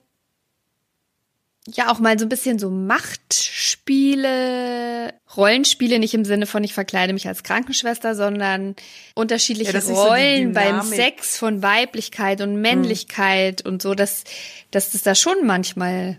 [1.68, 7.12] ja auch mal so ein bisschen so Machtspiele, Rollenspiele, nicht im Sinne von ich verkleide
[7.12, 8.74] mich als Krankenschwester, sondern
[9.14, 14.24] unterschiedliche Ja, sich so Rollen beim Sex von Weiblichkeit und Männlichkeit und so, dass,
[14.72, 16.18] dass das da schon manchmal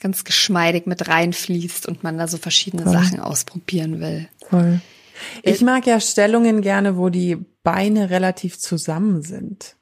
[0.00, 4.28] ganz geschmeidig mit reinfließt und man da so verschiedene Sachen ausprobieren will.
[4.48, 4.82] Voll.
[5.42, 9.76] Ich mag ja Stellungen gerne, wo die Beine relativ zusammen sind.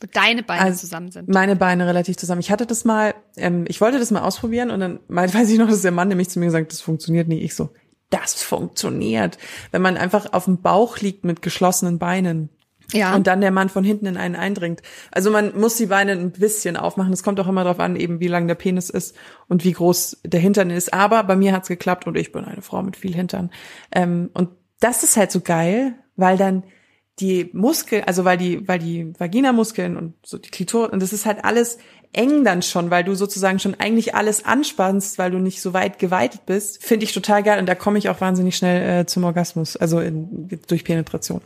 [0.00, 1.28] Wo deine Beine Also, zusammen sind.
[1.28, 2.40] Meine Beine relativ zusammen.
[2.40, 5.68] Ich hatte das mal, ähm, ich wollte das mal ausprobieren und dann weiß ich noch,
[5.68, 7.42] dass der Mann nämlich zu mir gesagt, das funktioniert nicht.
[7.42, 7.70] Ich so,
[8.10, 9.38] das funktioniert.
[9.72, 12.50] Wenn man einfach auf dem Bauch liegt mit geschlossenen Beinen.
[12.92, 13.16] Ja.
[13.16, 14.80] Und dann der Mann von hinten in einen eindringt.
[15.10, 17.12] Also man muss die Beine ein bisschen aufmachen.
[17.12, 19.16] Es kommt auch immer darauf an, eben wie lang der Penis ist
[19.48, 20.94] und wie groß der Hintern ist.
[20.94, 23.50] Aber bei mir hat's geklappt und ich bin eine Frau mit viel Hintern.
[23.90, 26.64] Ähm, und das ist halt so geil, weil dann
[27.18, 31.24] die Muskeln, also weil die, weil die Vaginamuskeln und so die Klitoris, und das ist
[31.24, 31.78] halt alles
[32.12, 35.98] eng dann schon, weil du sozusagen schon eigentlich alles anspannst, weil du nicht so weit
[35.98, 39.24] geweitet bist, finde ich total geil und da komme ich auch wahnsinnig schnell äh, zum
[39.24, 41.40] Orgasmus, also in, durch Penetration.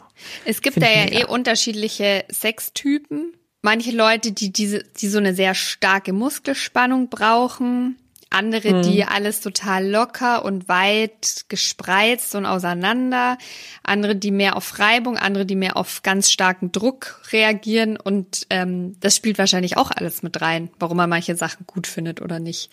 [0.44, 1.20] Es gibt Find da ja mega.
[1.20, 3.32] eh unterschiedliche Sextypen.
[3.62, 7.96] Manche Leute, die diese, die so eine sehr starke Muskelspannung brauchen.
[8.30, 8.82] Andere, Mhm.
[8.82, 13.36] die alles total locker und weit gespreizt und auseinander.
[13.82, 17.96] Andere, die mehr auf Reibung, andere, die mehr auf ganz starken Druck reagieren.
[17.96, 22.20] Und ähm, das spielt wahrscheinlich auch alles mit rein, warum man manche Sachen gut findet
[22.22, 22.70] oder nicht.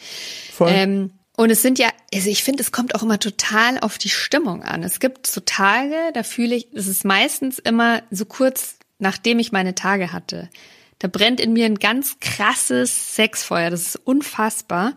[0.54, 0.70] Voll.
[0.72, 4.10] Ähm, und es sind ja, also ich finde, es kommt auch immer total auf die
[4.10, 4.84] Stimmung an.
[4.84, 9.52] Es gibt so Tage, da fühle ich, es ist meistens immer so kurz, nachdem ich
[9.52, 10.50] meine Tage hatte.
[11.00, 13.70] Da brennt in mir ein ganz krasses Sexfeuer.
[13.70, 14.94] Das ist unfassbar.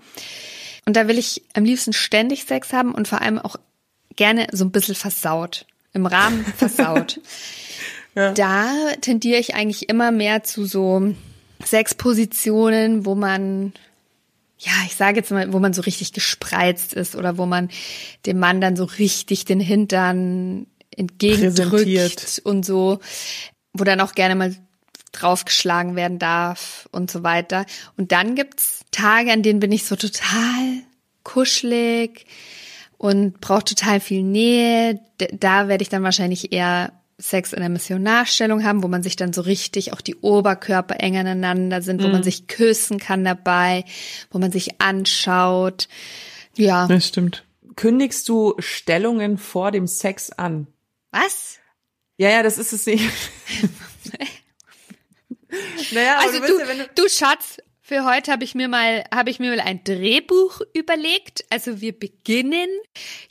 [0.86, 3.56] Und da will ich am liebsten ständig Sex haben und vor allem auch
[4.16, 5.66] gerne so ein bisschen versaut.
[5.92, 7.20] Im Rahmen versaut.
[8.14, 8.32] Ja.
[8.32, 11.14] Da tendiere ich eigentlich immer mehr zu so
[11.64, 13.72] Sexpositionen, wo man
[14.58, 17.70] ja, ich sage jetzt mal, wo man so richtig gespreizt ist oder wo man
[18.26, 22.98] dem Mann dann so richtig den Hintern entgegendrückt und so,
[23.72, 24.54] wo dann auch gerne mal
[25.12, 27.66] draufgeschlagen werden darf und so weiter.
[27.96, 30.83] Und dann gibt's Tage, an denen bin ich so total
[31.25, 32.27] kuschelig
[32.99, 35.01] und brauche total viel Nähe.
[35.33, 39.33] Da werde ich dann wahrscheinlich eher Sex in der Missionarstellung haben, wo man sich dann
[39.33, 43.85] so richtig auch die Oberkörper eng aneinander sind, wo man sich küssen kann dabei,
[44.31, 45.88] wo man sich anschaut.
[46.57, 46.87] Ja.
[46.87, 47.44] Das stimmt.
[47.77, 50.66] Kündigst du Stellungen vor dem Sex an?
[51.11, 51.59] Was?
[52.16, 53.05] Ja, ja, das ist es nicht.
[55.92, 57.58] naja, also du, du, ja, du, du Schatz,
[57.90, 61.44] für heute habe ich mir mal habe ich mir mal ein Drehbuch überlegt.
[61.50, 62.68] Also wir beginnen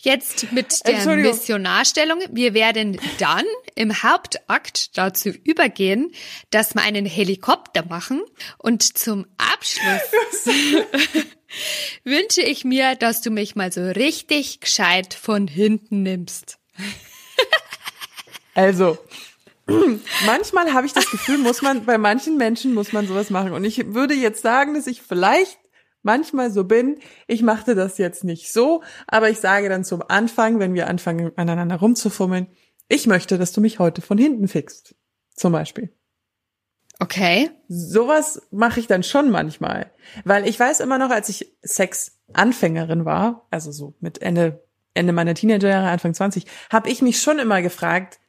[0.01, 2.19] jetzt mit der Missionarstellung.
[2.29, 6.11] Wir werden dann im Hauptakt dazu übergehen,
[6.49, 8.21] dass wir einen Helikopter machen
[8.57, 10.45] und zum Abschluss
[12.03, 16.57] wünsche ich mir, dass du mich mal so richtig gescheit von hinten nimmst.
[18.55, 18.97] Also,
[20.25, 23.53] manchmal habe ich das Gefühl, muss man, bei manchen Menschen muss man sowas machen.
[23.53, 25.59] Und ich würde jetzt sagen, dass ich vielleicht
[26.01, 26.99] manchmal so bin.
[27.27, 31.31] Ich machte das jetzt nicht so, aber ich sage dann zum Anfang, wenn wir anfangen,
[31.35, 32.47] aneinander rumzufummeln,
[32.87, 34.95] ich möchte, dass du mich heute von hinten fixst.
[35.35, 35.93] Zum Beispiel.
[36.99, 37.51] Okay.
[37.67, 39.91] Sowas mache ich dann schon manchmal.
[40.25, 45.33] Weil ich weiß immer noch, als ich Sex-Anfängerin war, also so mit Ende, Ende meiner
[45.33, 48.19] Teenagerjahre, Anfang 20, habe ich mich schon immer gefragt,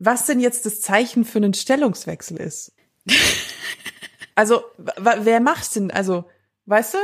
[0.00, 2.72] was denn jetzt das Zeichen für einen Stellungswechsel ist.
[4.34, 4.64] also,
[4.96, 5.90] wer macht's denn?
[5.90, 6.24] Also,
[6.66, 6.98] weißt du?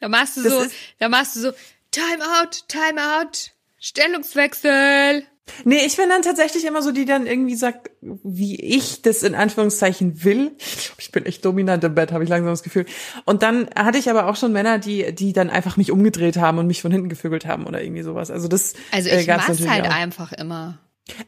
[0.00, 0.66] Da machst du das so,
[0.98, 1.52] da machst du so,
[1.90, 5.24] Time out, Time out, Stellungswechsel.
[5.64, 9.34] Nee, ich bin dann tatsächlich immer so, die dann irgendwie sagt, wie ich das in
[9.34, 10.52] Anführungszeichen will.
[10.98, 12.84] Ich bin echt dominant im Bett, habe ich langsam das Gefühl.
[13.26, 16.58] Und dann hatte ich aber auch schon Männer, die, die dann einfach mich umgedreht haben
[16.58, 18.30] und mich von hinten gevögelt haben oder irgendwie sowas.
[18.30, 18.74] Also das.
[18.90, 19.94] Also ich äh, mach's halt auch.
[19.94, 20.78] einfach immer.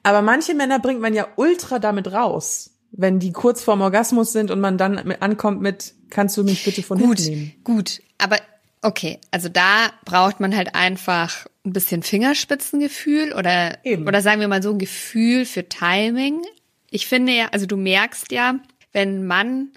[0.02, 4.50] Aber manche Männer bringt man ja ultra damit raus, wenn die kurz vorm Orgasmus sind
[4.50, 7.52] und man dann ankommt mit, kannst du mich bitte von gut, hinten nehmen?
[7.64, 8.38] Gut, aber
[8.82, 14.06] okay, also da braucht man halt einfach ein bisschen Fingerspitzengefühl oder, Eben.
[14.06, 16.42] oder sagen wir mal so ein Gefühl für Timing.
[16.90, 18.58] Ich finde ja, also du merkst ja,
[18.92, 19.72] wenn man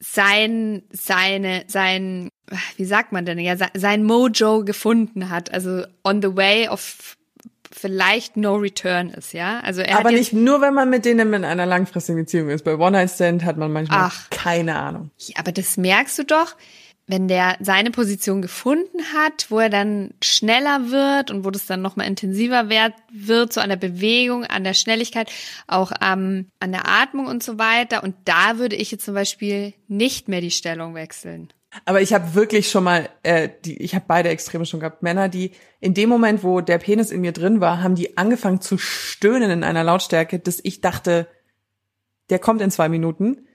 [0.00, 2.28] sein, seine, sein,
[2.76, 7.16] wie sagt man denn, ja, sein Mojo gefunden hat, also on the way of
[7.74, 9.60] vielleicht no return ist, ja.
[9.60, 12.64] Also er aber nicht nur, wenn man mit denen in einer langfristigen Beziehung ist.
[12.64, 15.10] Bei One Night Stand hat man manchmal Ach, keine Ahnung.
[15.36, 16.56] Aber das merkst du doch,
[17.06, 21.82] wenn der seine Position gefunden hat, wo er dann schneller wird und wo das dann
[21.82, 25.30] nochmal intensiver wird, so an der Bewegung, an der Schnelligkeit,
[25.66, 28.02] auch ähm, an der Atmung und so weiter.
[28.02, 31.52] Und da würde ich jetzt zum Beispiel nicht mehr die Stellung wechseln.
[31.84, 35.02] Aber ich habe wirklich schon mal, äh, die, ich habe beide Extreme schon gehabt.
[35.02, 38.60] Männer, die in dem Moment, wo der Penis in mir drin war, haben die angefangen
[38.60, 41.26] zu stöhnen in einer Lautstärke, dass ich dachte,
[42.30, 43.48] der kommt in zwei Minuten.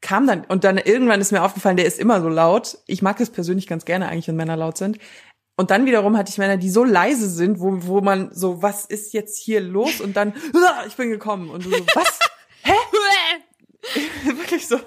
[0.00, 2.78] Kam dann, und dann irgendwann ist mir aufgefallen, der ist immer so laut.
[2.86, 4.98] Ich mag es persönlich ganz gerne eigentlich, wenn Männer laut sind.
[5.56, 8.84] Und dann wiederum hatte ich Männer, die so leise sind, wo, wo man so, was
[8.84, 10.00] ist jetzt hier los?
[10.00, 10.34] Und dann,
[10.86, 11.48] ich bin gekommen.
[11.48, 12.18] Und du so, was?
[12.62, 12.72] Hä?
[14.24, 14.78] Wirklich so.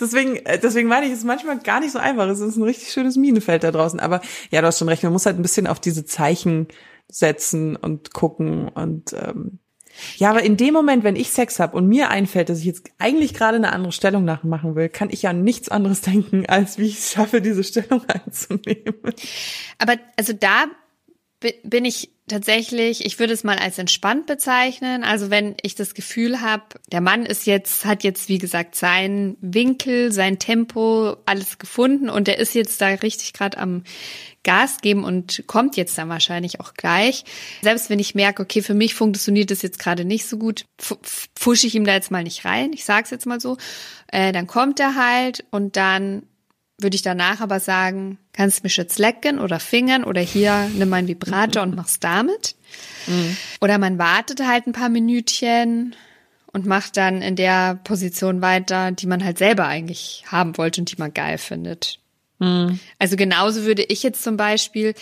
[0.00, 2.28] Deswegen, äh, deswegen meine ich, es ist manchmal gar nicht so einfach.
[2.28, 4.00] Es ist ein richtig schönes Minenfeld da draußen.
[4.00, 6.68] Aber ja, du hast schon recht, man muss halt ein bisschen auf diese Zeichen
[7.10, 9.58] setzen und gucken und ähm,
[10.16, 12.90] ja, aber in dem Moment, wenn ich Sex habe und mir einfällt, dass ich jetzt
[12.98, 16.86] eigentlich gerade eine andere Stellung nachmachen will, kann ich ja nichts anderes denken, als wie
[16.86, 18.94] ich es schaffe, diese Stellung einzunehmen.
[19.78, 20.66] Aber also da
[21.40, 25.02] bin ich tatsächlich, ich würde es mal als entspannt bezeichnen.
[25.02, 29.36] Also wenn ich das Gefühl habe, der Mann ist jetzt, hat jetzt, wie gesagt, seinen
[29.40, 33.82] Winkel, sein Tempo, alles gefunden und der ist jetzt da richtig gerade am
[34.44, 37.24] Gas geben und kommt jetzt dann wahrscheinlich auch gleich.
[37.62, 41.66] Selbst wenn ich merke, okay, für mich funktioniert das jetzt gerade nicht so gut, pfusche
[41.66, 42.72] ich ihm da jetzt mal nicht rein.
[42.72, 43.56] Ich sag's jetzt mal so.
[44.08, 46.22] Äh, dann kommt er halt und dann
[46.80, 51.08] würde ich danach aber sagen, kannst mich jetzt lecken oder fingern oder hier nimm meinen
[51.08, 52.54] Vibrator und mach's damit.
[53.06, 53.36] Mhm.
[53.60, 55.96] Oder man wartet halt ein paar Minütchen
[56.52, 60.90] und macht dann in der Position weiter, die man halt selber eigentlich haben wollte und
[60.90, 61.98] die man geil findet.
[62.38, 62.78] Mhm.
[62.98, 64.94] Also genauso würde ich jetzt zum Beispiel,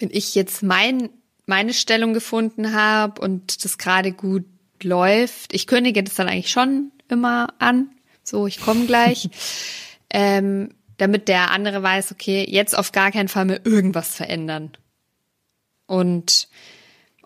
[0.00, 1.08] wenn ich jetzt mein,
[1.46, 4.44] meine Stellung gefunden habe und das gerade gut
[4.82, 7.90] läuft, ich kündige das dann eigentlich schon immer an.
[8.24, 9.28] So, ich komme gleich.
[10.10, 14.72] ähm, damit der andere weiß, okay, jetzt auf gar keinen Fall mehr irgendwas verändern.
[15.86, 16.48] Und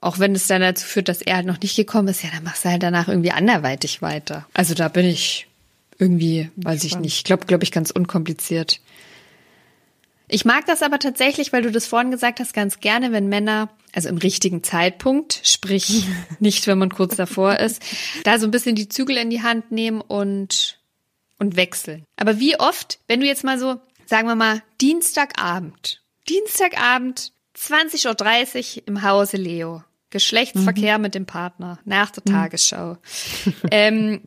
[0.00, 2.44] auch wenn es dann dazu führt, dass er halt noch nicht gekommen ist, ja, dann
[2.44, 4.46] machst du halt danach irgendwie anderweitig weiter.
[4.54, 5.46] Also da bin ich
[5.98, 8.80] irgendwie, weiß ich nicht, glaube, glaube ich, ganz unkompliziert.
[10.28, 13.70] Ich mag das aber tatsächlich, weil du das vorhin gesagt hast, ganz gerne, wenn Männer,
[13.92, 16.04] also im richtigen Zeitpunkt, sprich
[16.40, 17.82] nicht, wenn man kurz davor ist,
[18.24, 20.75] da so ein bisschen die Zügel in die Hand nehmen und
[21.38, 22.04] und wechseln.
[22.16, 28.82] Aber wie oft, wenn du jetzt mal so, sagen wir mal, Dienstagabend, Dienstagabend, 20.30 Uhr
[28.86, 29.82] im Hause Leo.
[30.10, 31.02] Geschlechtsverkehr mhm.
[31.02, 32.32] mit dem Partner nach der mhm.
[32.32, 32.96] Tagesschau.
[33.70, 34.22] ähm,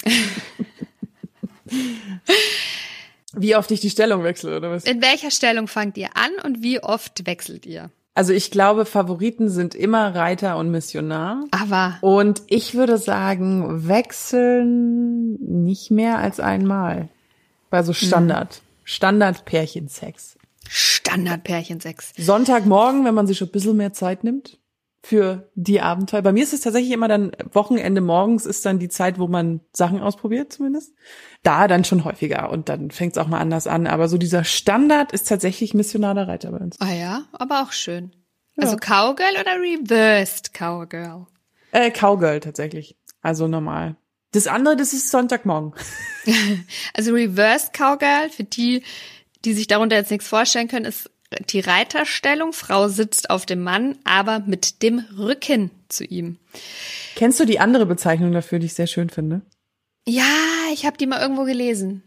[3.34, 4.84] wie oft ich die Stellung wechsle, oder was?
[4.84, 7.92] In welcher Stellung fangt ihr an und wie oft wechselt ihr?
[8.16, 11.46] Also ich glaube, Favoriten sind immer Reiter und Missionar.
[11.52, 17.10] Aber Und ich würde sagen, wechseln nicht mehr als einmal.
[17.70, 18.62] Bei so Standard.
[18.84, 20.38] Standard-Pärchensex.
[20.68, 22.14] Standardpärchensex.
[22.18, 24.60] Sonntagmorgen, wenn man sich schon ein bisschen mehr Zeit nimmt
[25.02, 26.22] für die Abenteuer.
[26.22, 29.62] Bei mir ist es tatsächlich immer dann Wochenende morgens ist dann die Zeit, wo man
[29.72, 30.94] Sachen ausprobiert zumindest.
[31.42, 33.88] Da dann schon häufiger und dann fängt es auch mal anders an.
[33.88, 36.80] Aber so dieser Standard ist tatsächlich missionaler Reiter bei uns.
[36.80, 38.12] Ah ja, aber auch schön.
[38.58, 41.28] Also Cowgirl oder Reversed Cowgirl?
[41.72, 42.98] Äh, Cowgirl tatsächlich.
[43.22, 43.96] Also normal.
[44.32, 45.74] Das andere, das ist Sonntagmorgen.
[46.94, 48.84] Also Reversed Cowgirl, für die,
[49.46, 51.10] die sich darunter jetzt nichts vorstellen können, ist
[51.50, 52.54] die Reiterstellung.
[52.54, 56.38] Frau sitzt auf dem Mann, aber mit dem Rücken zu ihm.
[57.16, 59.42] Kennst du die andere Bezeichnung dafür, die ich sehr schön finde?
[60.08, 60.24] Ja,
[60.74, 62.04] ich habe die mal irgendwo gelesen.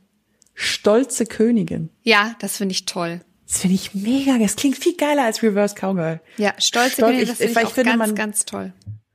[0.55, 1.91] Stolze Königin.
[2.03, 3.21] Ja, das finde ich toll.
[3.47, 4.39] Das finde ich mega.
[4.39, 6.21] Das klingt viel geiler als Reverse Cowgirl.
[6.39, 8.73] Ja, stolze Stolz- Königin, ich- das finde ich, ich auch finde, ganz, ganz toll.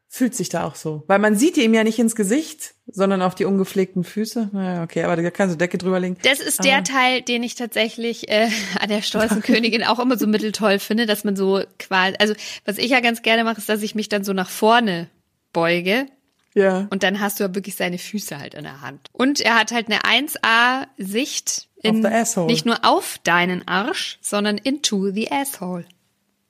[0.07, 1.03] Fühlt sich da auch so.
[1.07, 4.49] Weil man sieht ihm ja nicht ins Gesicht, sondern auf die ungepflegten Füße.
[4.53, 6.17] Naja, okay, aber da kannst du Decke drüberlegen.
[6.23, 10.25] Das ist der Teil, den ich tatsächlich äh, an der stolzen Königin auch immer so
[10.27, 12.33] mitteltoll finde, dass man so quasi, also
[12.65, 15.09] was ich ja ganz gerne mache, ist, dass ich mich dann so nach vorne
[15.53, 16.05] beuge
[16.53, 16.87] Ja.
[16.89, 19.07] und dann hast du ja wirklich seine Füße halt in der Hand.
[19.11, 22.47] Und er hat halt eine 1A-Sicht in, Auf the asshole.
[22.47, 25.85] nicht nur auf deinen Arsch, sondern into the asshole.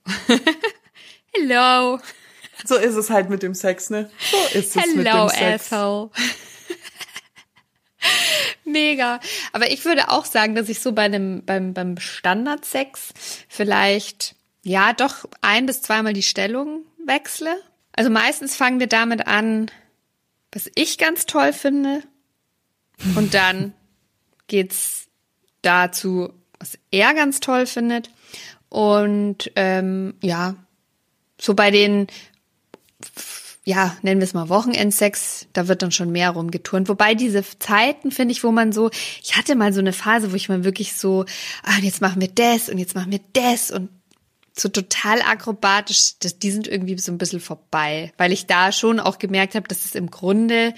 [1.34, 1.98] Hello.
[2.64, 4.10] So ist es halt mit dem Sex, ne?
[4.30, 5.72] So ist es mit Hello, dem Sex.
[5.72, 6.10] asshole.
[8.64, 9.20] Mega.
[9.52, 13.10] Aber ich würde auch sagen, dass ich so bei einem, beim, beim Standardsex
[13.48, 17.56] vielleicht, ja, doch ein bis zweimal die Stellung wechsle.
[17.92, 19.70] Also meistens fangen wir damit an,
[20.52, 22.02] was ich ganz toll finde.
[23.16, 23.74] Und dann
[24.46, 25.08] geht's
[25.62, 28.10] dazu, was er ganz toll findet.
[28.68, 30.56] Und ähm, ja,
[31.40, 32.08] so bei den
[33.68, 36.88] ja, nennen wir es mal Wochenendsex, da wird dann schon mehr rumgeturnt.
[36.88, 38.88] Wobei diese Zeiten, finde ich, wo man so,
[39.22, 41.26] ich hatte mal so eine Phase, wo ich mal wirklich so,
[41.64, 43.90] ah, jetzt machen wir das und jetzt machen wir das und
[44.56, 49.00] so total akrobatisch, das, die sind irgendwie so ein bisschen vorbei, weil ich da schon
[49.00, 50.72] auch gemerkt habe, dass es im Grunde,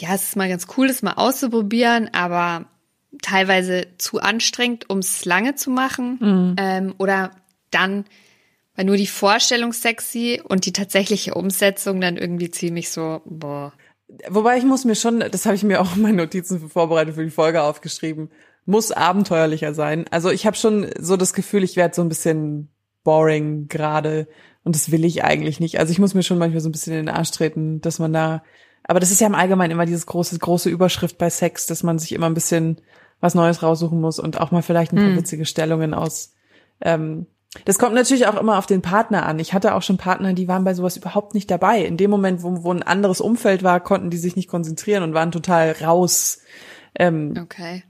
[0.00, 2.66] ja, es ist mal ganz cool, das mal auszuprobieren, aber
[3.22, 6.18] teilweise zu anstrengend, um es lange zu machen.
[6.58, 7.32] Ähm, oder
[7.72, 8.04] dann
[8.78, 13.72] weil nur die Vorstellung sexy und die tatsächliche Umsetzung dann irgendwie ziemlich so, boah.
[14.28, 17.24] Wobei ich muss mir schon, das habe ich mir auch in meinen Notizen vorbereitet für
[17.24, 18.30] die Folge aufgeschrieben,
[18.66, 20.04] muss abenteuerlicher sein.
[20.12, 22.68] Also ich habe schon so das Gefühl, ich werde so ein bisschen
[23.02, 24.28] boring gerade
[24.62, 25.80] und das will ich eigentlich nicht.
[25.80, 28.12] Also ich muss mir schon manchmal so ein bisschen in den Arsch treten, dass man
[28.12, 28.44] da,
[28.84, 31.98] aber das ist ja im Allgemeinen immer dieses große, große Überschrift bei Sex, dass man
[31.98, 32.80] sich immer ein bisschen
[33.18, 36.36] was Neues raussuchen muss und auch mal vielleicht ein paar witzige Stellungen aus.
[36.80, 37.26] Ähm,
[37.64, 39.38] das kommt natürlich auch immer auf den Partner an.
[39.38, 41.82] Ich hatte auch schon Partner, die waren bei sowas überhaupt nicht dabei.
[41.84, 45.14] In dem Moment, wo, wo ein anderes Umfeld war, konnten die sich nicht konzentrieren und
[45.14, 46.40] waren total raus.
[46.94, 47.84] Ähm, Okay.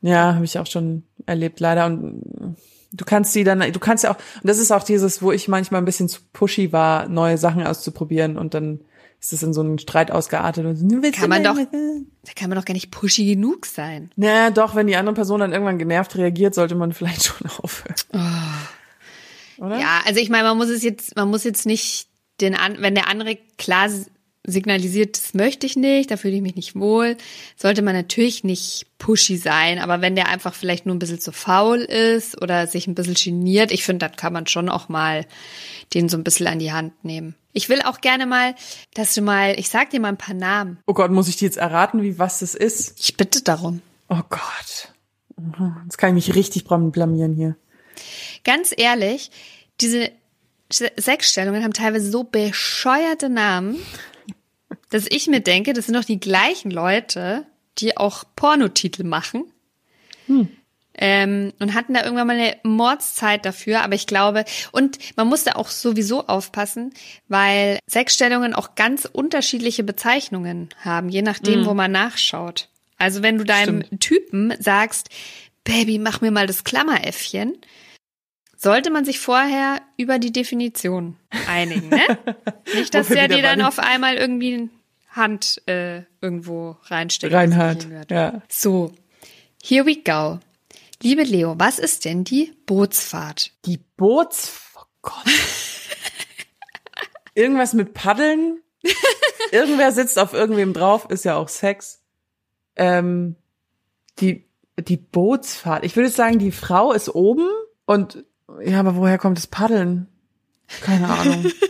[0.00, 1.86] ja, habe ich auch schon erlebt, leider.
[1.86, 2.56] Und
[2.92, 5.48] du kannst die dann, du kannst ja auch, und das ist auch dieses, wo ich
[5.48, 8.80] manchmal ein bisschen zu pushy war, neue Sachen auszuprobieren und dann
[9.20, 10.66] ist es in so einen Streit ausgeartet.
[10.66, 13.64] Und so, "Du willst Kann man doch- Da kann man doch gar nicht pushy genug
[13.66, 14.10] sein.
[14.16, 17.96] Na, doch, wenn die andere Person dann irgendwann genervt reagiert, sollte man vielleicht schon aufhören.
[19.58, 19.78] Oder?
[19.78, 22.08] Ja, also ich meine, man muss es jetzt, man muss jetzt nicht
[22.40, 23.88] den an, wenn der andere klar
[24.46, 27.16] signalisiert, das möchte ich nicht, da fühle ich mich nicht wohl,
[27.56, 29.78] sollte man natürlich nicht pushy sein.
[29.78, 33.14] Aber wenn der einfach vielleicht nur ein bisschen zu faul ist oder sich ein bisschen
[33.14, 35.24] geniert, ich finde, dann kann man schon auch mal
[35.94, 37.34] den so ein bisschen an die Hand nehmen.
[37.54, 38.54] Ich will auch gerne mal,
[38.94, 40.78] dass du mal, ich sag dir mal ein paar Namen.
[40.86, 42.94] Oh Gott, muss ich dir jetzt erraten, wie was das ist?
[43.00, 43.80] Ich bitte darum.
[44.10, 44.92] Oh Gott.
[45.84, 47.56] Jetzt kann ich mich richtig blam- blamieren hier.
[48.44, 49.30] Ganz ehrlich,
[49.80, 50.10] diese
[50.72, 53.76] Se- Sexstellungen haben teilweise so bescheuerte Namen,
[54.90, 57.46] dass ich mir denke, das sind doch die gleichen Leute,
[57.78, 59.44] die auch Pornotitel machen.
[60.96, 65.42] Ähm, und hatten da irgendwann mal eine Mordszeit dafür, aber ich glaube, und man muss
[65.42, 66.94] da auch sowieso aufpassen,
[67.28, 72.68] weil Sexstellungen auch ganz unterschiedliche Bezeichnungen haben, je nachdem, wo man nachschaut.
[72.96, 75.08] Also wenn du deinem Typen sagst,
[75.64, 77.58] Baby, mach mir mal das Klammeräffchen,
[78.64, 81.16] sollte man sich vorher über die Definition
[81.48, 82.18] einigen, ne?
[82.74, 84.70] Nicht, dass der dir dann auf einmal irgendwie
[85.10, 87.32] Hand äh, irgendwo reinsteckt.
[87.32, 87.86] Reinhard.
[88.10, 88.42] Ja.
[88.48, 88.92] So,
[89.62, 90.40] here we go.
[91.02, 93.52] Liebe Leo, was ist denn die Bootsfahrt?
[93.66, 94.60] Die Boots.
[94.76, 95.24] Oh Gott.
[97.34, 98.60] Irgendwas mit Paddeln.
[99.52, 102.00] Irgendwer sitzt auf irgendwem drauf, ist ja auch Sex.
[102.76, 103.36] Ähm,
[104.20, 104.48] die,
[104.78, 105.84] die Bootsfahrt.
[105.84, 107.48] Ich würde sagen, die Frau ist oben
[107.84, 108.24] und
[108.64, 110.08] ja, aber woher kommt das Paddeln?
[110.80, 111.50] Keine Ahnung.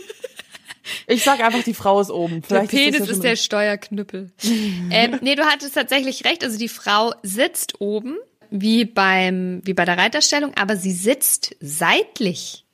[1.07, 2.41] Ich sag einfach, die Frau ist oben.
[2.41, 3.45] Der Vielleicht Penis das ja ist schon der richtig.
[3.45, 4.31] Steuerknüppel.
[4.91, 6.43] ähm, nee, du hattest tatsächlich recht.
[6.43, 8.17] Also die Frau sitzt oben,
[8.49, 12.65] wie beim, wie bei der Reiterstellung, aber sie sitzt seitlich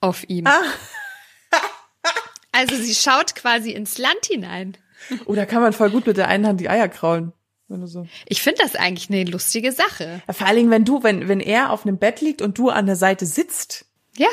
[0.00, 0.46] auf ihm.
[0.46, 0.62] Ah.
[2.52, 4.76] Also sie schaut quasi ins Land hinein.
[5.24, 7.32] Oh, da kann man voll gut mit der einen Hand die Eier kraulen.
[7.72, 8.06] Wenn du so.
[8.26, 10.22] Ich finde das eigentlich eine lustige Sache.
[10.28, 12.68] Ja, Vor allen Dingen, wenn du, wenn, wenn er auf einem Bett liegt und du
[12.68, 14.28] an der Seite sitzt, Ja,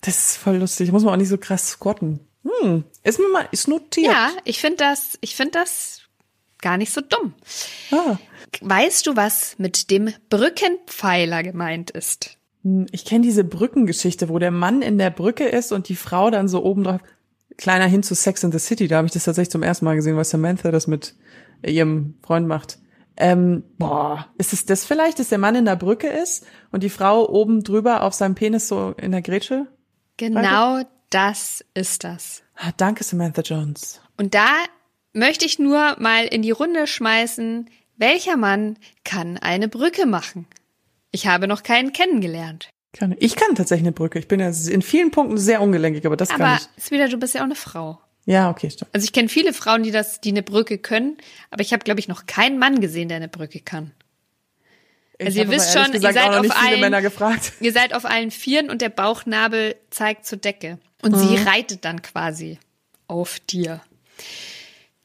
[0.00, 0.90] das ist voll lustig.
[0.92, 2.20] Muss man auch nicht so krass squatten.
[2.42, 4.10] Hm, ist mir mal, ist notiert.
[4.10, 6.00] ja, ich finde das, ich finde das
[6.62, 7.34] gar nicht so dumm.
[7.90, 8.16] Ah.
[8.62, 12.36] Weißt du, was mit dem Brückenpfeiler gemeint ist?
[12.64, 16.30] Hm, Ich kenne diese Brückengeschichte, wo der Mann in der Brücke ist und die Frau
[16.30, 17.00] dann so oben drauf.
[17.56, 19.94] Kleiner hin zu Sex in the City, da habe ich das tatsächlich zum ersten Mal
[19.96, 21.14] gesehen, weil Samantha das mit
[21.64, 22.78] ihrem Freund macht.
[23.16, 26.88] Ähm, boah, ist es das vielleicht, dass der Mann in der Brücke ist und die
[26.88, 29.66] Frau oben drüber auf seinem Penis so in der Grätsche?
[30.16, 32.42] Genau das ist das.
[32.56, 34.00] Ah, danke, Samantha Jones.
[34.16, 34.48] Und da
[35.12, 40.46] möchte ich nur mal in die Runde schmeißen, welcher Mann kann eine Brücke machen?
[41.10, 42.70] Ich habe noch keinen kennengelernt.
[42.92, 44.18] Kann, ich kann tatsächlich eine Brücke.
[44.18, 46.68] Ich bin ja in vielen Punkten sehr ungelenkig, aber das kann Aber ich.
[46.76, 48.00] ist wieder, du bist ja auch eine Frau.
[48.30, 48.90] Ja, okay, stimmt.
[48.94, 51.16] Also ich kenne viele Frauen, die das, die eine Brücke können,
[51.50, 53.90] aber ich habe, glaube ich, noch keinen Mann gesehen, der eine Brücke kann.
[55.18, 57.52] Ich Also ihr wisst schon, ihr gesagt seid auch noch auf allen- Männer gefragt.
[57.60, 60.78] Ihr seid auf allen Vieren und der Bauchnabel zeigt zur Decke.
[61.02, 62.58] Und sie reitet dann quasi
[63.08, 63.80] auf dir.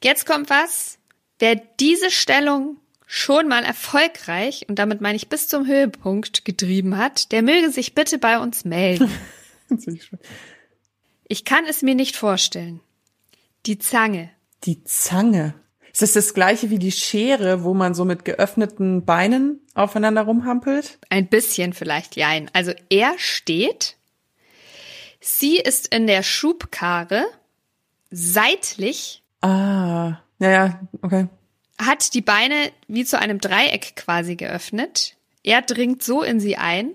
[0.03, 0.99] Jetzt kommt was.
[1.39, 7.32] Wer diese Stellung schon mal erfolgreich, und damit meine ich bis zum Höhepunkt, getrieben hat,
[7.32, 9.09] der möge sich bitte bei uns melden.
[11.28, 12.82] Ich kann es mir nicht vorstellen.
[13.66, 14.30] Die Zange.
[14.63, 15.53] Die Zange.
[15.91, 20.99] Ist das das gleiche wie die Schere, wo man so mit geöffneten Beinen aufeinander rumhampelt?
[21.09, 22.51] Ein bisschen vielleicht, jein.
[22.53, 23.95] Also er steht.
[25.22, 27.26] Sie ist in der Schubkarre
[28.11, 31.28] seitlich Ah, ja, ja, okay.
[31.80, 35.16] hat die Beine wie zu einem Dreieck quasi geöffnet.
[35.43, 36.91] Er dringt so in sie ein.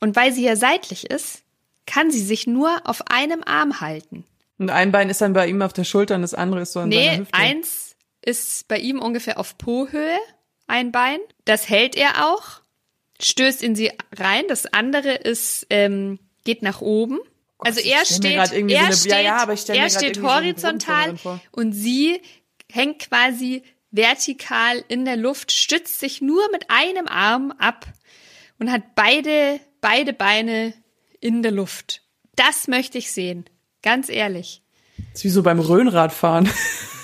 [0.00, 1.42] Und weil sie ja seitlich ist,
[1.86, 4.24] kann sie sich nur auf einem Arm halten.
[4.58, 6.80] Und ein Bein ist dann bei ihm auf der Schulter und das andere ist so
[6.80, 7.34] an seiner Nee, Hüfte.
[7.34, 10.18] eins ist bei ihm ungefähr auf Po-Höhe,
[10.66, 11.18] ein Bein.
[11.44, 12.60] Das hält er auch,
[13.20, 14.44] stößt in sie rein.
[14.48, 17.20] Das andere ist, ähm, geht nach oben.
[17.60, 18.40] also ich er steht, so er
[18.84, 21.14] eine- steht, ja, ja, er steht so horizontal
[21.52, 22.20] und sie
[22.70, 27.86] hängt quasi vertikal in der Luft, stützt sich nur mit einem Arm ab
[28.58, 30.74] und hat beide, beide Beine
[31.20, 32.02] in der Luft.
[32.36, 33.44] Das möchte ich sehen.
[33.88, 34.62] Ganz ehrlich.
[35.14, 36.46] ist wie so beim Röhnradfahren.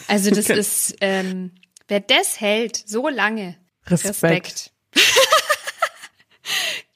[0.07, 0.59] Also das Okay.
[0.59, 1.53] ist, ähm,
[1.89, 3.57] wer das hält, so lange.
[3.87, 4.71] Respekt.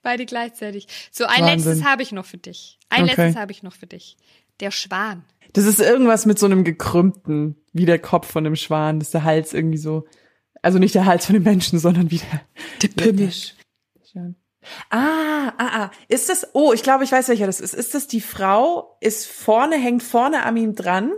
[0.02, 0.86] Beide gleichzeitig.
[1.10, 1.70] So, ein Wahnsinn.
[1.72, 2.78] letztes habe ich noch für dich.
[2.90, 3.14] Ein Okay.
[3.16, 4.16] letztes habe ich noch für dich.
[4.60, 5.24] Der Schwan.
[5.54, 9.24] Das ist irgendwas mit so einem gekrümmten, wie der Kopf von einem Schwan, dass der
[9.24, 10.06] Hals irgendwie so,
[10.60, 12.40] also nicht der Hals von dem Menschen, sondern wie der,
[12.82, 13.32] Der Pimmel.
[14.90, 15.90] Ah, ah, ah.
[16.08, 17.74] Ist das, oh, ich glaube, ich weiß, welcher das ist.
[17.74, 21.12] Ist das die Frau, ist vorne, hängt vorne an ihm dran,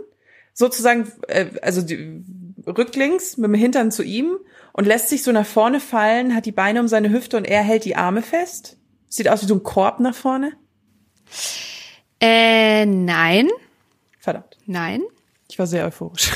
[0.53, 2.23] sozusagen, äh, also die,
[2.67, 4.37] rücklings mit dem Hintern zu ihm
[4.73, 7.61] und lässt sich so nach vorne fallen, hat die Beine um seine Hüfte und er
[7.63, 8.77] hält die Arme fest?
[9.09, 10.53] Sieht aus wie so ein Korb nach vorne?
[12.19, 13.49] Äh, nein,
[14.19, 14.57] Verdammt.
[14.65, 15.01] nein.
[15.49, 16.31] Ich war sehr euphorisch.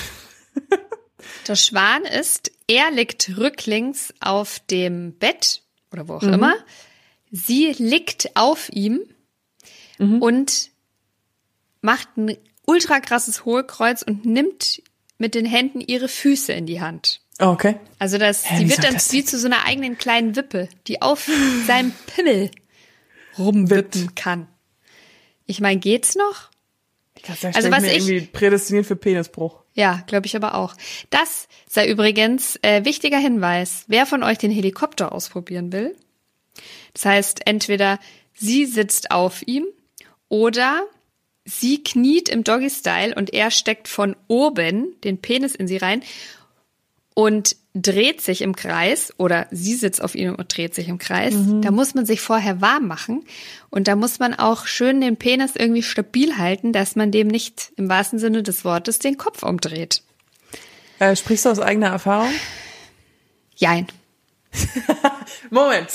[1.48, 6.34] Der Schwan ist, er liegt rücklings auf dem Bett oder wo auch Mhm.
[6.34, 6.54] immer.
[7.38, 9.02] Sie liegt auf ihm
[9.98, 10.22] Mhm.
[10.22, 10.72] und
[11.82, 14.82] macht ein ultra krasses Hohlkreuz und nimmt
[15.18, 17.22] mit den Händen ihre Füße in die Hand.
[17.40, 17.76] Oh, okay.
[18.00, 20.70] Also das, Hä, sie wie wird dann das wie zu so einer eigenen kleinen Wippe,
[20.88, 21.30] die auf
[21.68, 22.52] seinem Pimmel
[23.38, 24.48] rumwippen kann.
[25.46, 26.50] Ich meine, geht's noch?
[27.18, 29.62] Ich glaub, da Also was ich- irgendwie prädestiniert für Penisbruch.
[29.74, 30.74] Ja, glaube ich aber auch.
[31.10, 33.84] Das sei übrigens äh, wichtiger Hinweis.
[33.88, 35.96] Wer von euch den Helikopter ausprobieren will,
[36.94, 38.00] das heißt entweder
[38.34, 39.66] sie sitzt auf ihm
[40.30, 40.84] oder
[41.46, 46.04] sie kniet im Doggy-Style und er steckt von oben den Penis in sie rein
[47.14, 51.34] und dreht sich im Kreis oder sie sitzt auf ihm und dreht sich im Kreis.
[51.62, 53.26] Da muss man sich vorher warm machen
[53.70, 57.74] und da muss man auch schön den Penis irgendwie stabil halten, dass man dem nicht
[57.76, 60.04] im wahrsten Sinne des Wortes den Kopf umdreht.
[61.00, 62.32] Äh, sprichst du aus eigener Erfahrung?
[63.56, 63.88] Jein.
[65.50, 65.90] Moment.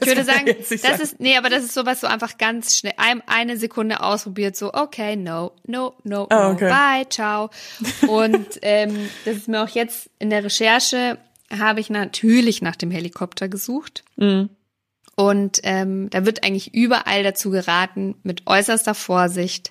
[0.00, 3.22] Ich würde sagen, das ist, nee, aber das ist sowas so einfach ganz schnell, ein,
[3.26, 6.68] eine Sekunde ausprobiert, so, okay, no, no, no, no, okay.
[6.68, 7.50] bye, ciao.
[8.08, 11.18] Und ähm, das ist mir auch jetzt in der Recherche,
[11.50, 14.04] habe ich natürlich nach dem Helikopter gesucht.
[14.16, 14.50] Mhm.
[15.16, 19.70] Und ähm, da wird eigentlich überall dazu geraten, mit äußerster Vorsicht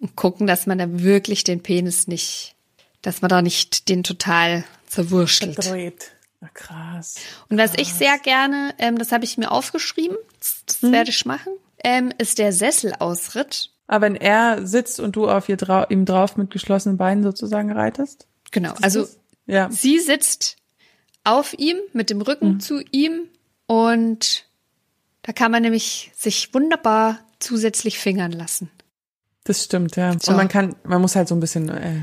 [0.00, 2.56] und gucken, dass man da wirklich den Penis nicht,
[3.02, 5.62] dass man da nicht den total zerwurschtelt.
[5.62, 6.12] Verdreht.
[6.40, 7.16] Na, krass.
[7.48, 10.92] Und was ich sehr gerne, ähm, das habe ich mir aufgeschrieben, das, das Hm.
[10.92, 11.52] werde ich machen,
[11.84, 13.70] ähm, ist der Sesselausritt.
[13.86, 17.72] Aber wenn er sitzt und du auf ihr drau ihm drauf mit geschlossenen Beinen sozusagen
[17.72, 18.26] reitest?
[18.52, 19.06] Genau, also
[19.46, 19.70] Ja.
[19.70, 20.56] sie sitzt
[21.24, 22.60] auf ihm mit dem Rücken Mhm.
[22.60, 23.28] zu ihm
[23.66, 24.46] und
[25.22, 28.70] da kann man nämlich sich wunderbar zusätzlich fingern lassen.
[29.44, 30.14] Das stimmt, ja.
[30.18, 30.30] So.
[30.30, 32.00] Und man kann, man muss halt so ein bisschen, äh,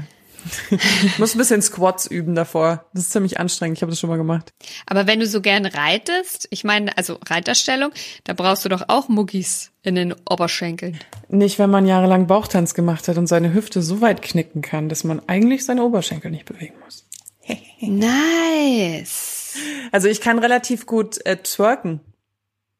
[1.17, 2.85] muss ein bisschen Squats üben davor.
[2.93, 3.77] Das ist ziemlich anstrengend.
[3.77, 4.53] Ich habe das schon mal gemacht.
[4.85, 7.91] Aber wenn du so gern reitest, ich meine, also Reiterstellung,
[8.23, 10.99] da brauchst du doch auch Muggis in den Oberschenkeln.
[11.29, 15.03] Nicht, wenn man jahrelang Bauchtanz gemacht hat und seine Hüfte so weit knicken kann, dass
[15.03, 17.05] man eigentlich seine Oberschenkel nicht bewegen muss.
[17.79, 19.55] Nice.
[19.91, 22.01] Also ich kann relativ gut äh, twerken.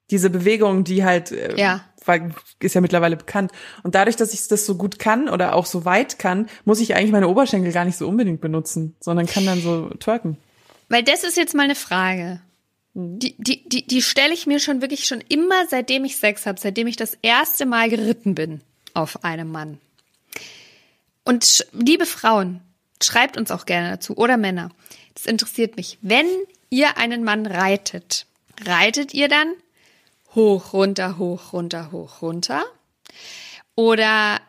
[0.10, 1.82] Diese Bewegung, die halt, äh, Ja.
[2.08, 3.52] Weil, ist ja mittlerweile bekannt.
[3.84, 6.96] Und dadurch, dass ich das so gut kann oder auch so weit kann, muss ich
[6.96, 10.38] eigentlich meine Oberschenkel gar nicht so unbedingt benutzen, sondern kann dann so twerken.
[10.90, 12.42] Weil das ist jetzt mal eine Frage.
[12.94, 16.60] Die, die, die, die stelle ich mir schon wirklich schon immer, seitdem ich Sex habe,
[16.60, 18.62] seitdem ich das erste Mal geritten bin
[18.94, 19.78] auf einem Mann.
[21.24, 22.62] Und liebe Frauen,
[23.04, 24.70] schreibt uns auch gerne dazu oder Männer.
[25.14, 26.00] Das interessiert mich.
[26.02, 26.28] Wenn
[26.70, 28.26] ihr einen Mann reitet,
[28.66, 29.54] reitet ihr dann
[30.38, 32.64] hoch, runter, hoch, runter, hoch, runter?
[33.76, 34.40] Oder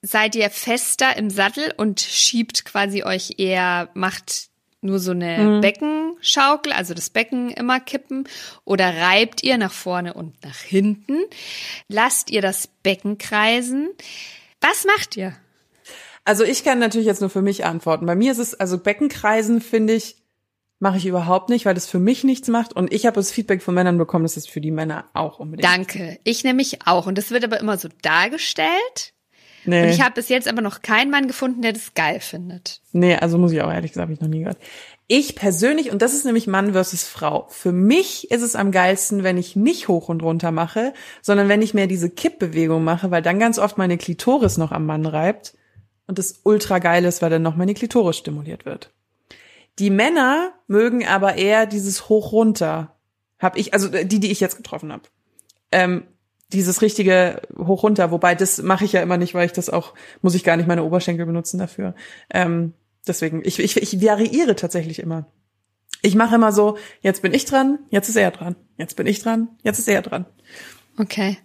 [0.00, 4.48] seid ihr fester im Sattel und schiebt quasi euch eher, macht
[4.80, 8.28] nur so eine Beckenschaukel, also das Becken immer kippen,
[8.64, 11.18] oder reibt ihr nach vorne und nach hinten?
[11.86, 13.90] Lasst ihr das Becken kreisen?
[14.60, 15.34] Was macht ihr?
[16.24, 18.06] Also ich kann natürlich jetzt nur für mich antworten.
[18.06, 20.16] Bei mir ist es, also Beckenkreisen finde ich,
[20.82, 22.72] mache ich überhaupt nicht, weil das für mich nichts macht.
[22.72, 25.64] Und ich habe das Feedback von Männern bekommen, dass es für die Männer auch unbedingt.
[25.64, 26.18] Danke.
[26.24, 27.06] Ich nämlich auch.
[27.06, 29.14] Und das wird aber immer so dargestellt.
[29.64, 32.80] Nee, Und ich habe bis jetzt aber noch keinen Mann gefunden, der das geil findet.
[32.90, 34.58] nee, also muss ich auch ehrlich gesagt, habe ich noch nie gehört.
[35.06, 37.46] Ich persönlich, und das ist nämlich Mann versus Frau.
[37.48, 41.62] Für mich ist es am geilsten, wenn ich nicht hoch und runter mache, sondern wenn
[41.62, 45.54] ich mehr diese Kippbewegung mache, weil dann ganz oft meine Klitoris noch am Mann reibt
[46.08, 48.90] und das ultra geil ist, weil dann noch meine Klitoris stimuliert wird.
[49.78, 52.96] Die Männer mögen aber eher dieses hoch runter.
[53.38, 55.04] Hab ich, also die, die ich jetzt getroffen habe.
[55.70, 56.04] Ähm,
[56.52, 59.94] dieses richtige hoch runter, wobei das mache ich ja immer nicht, weil ich das auch,
[60.20, 61.94] muss ich gar nicht meine Oberschenkel benutzen dafür.
[62.30, 62.74] Ähm,
[63.06, 65.26] deswegen, ich, ich, ich variiere tatsächlich immer.
[66.02, 69.22] Ich mache immer so, jetzt bin ich dran, jetzt ist er dran, jetzt bin ich
[69.22, 70.26] dran, jetzt ist er dran.
[70.98, 71.38] Okay.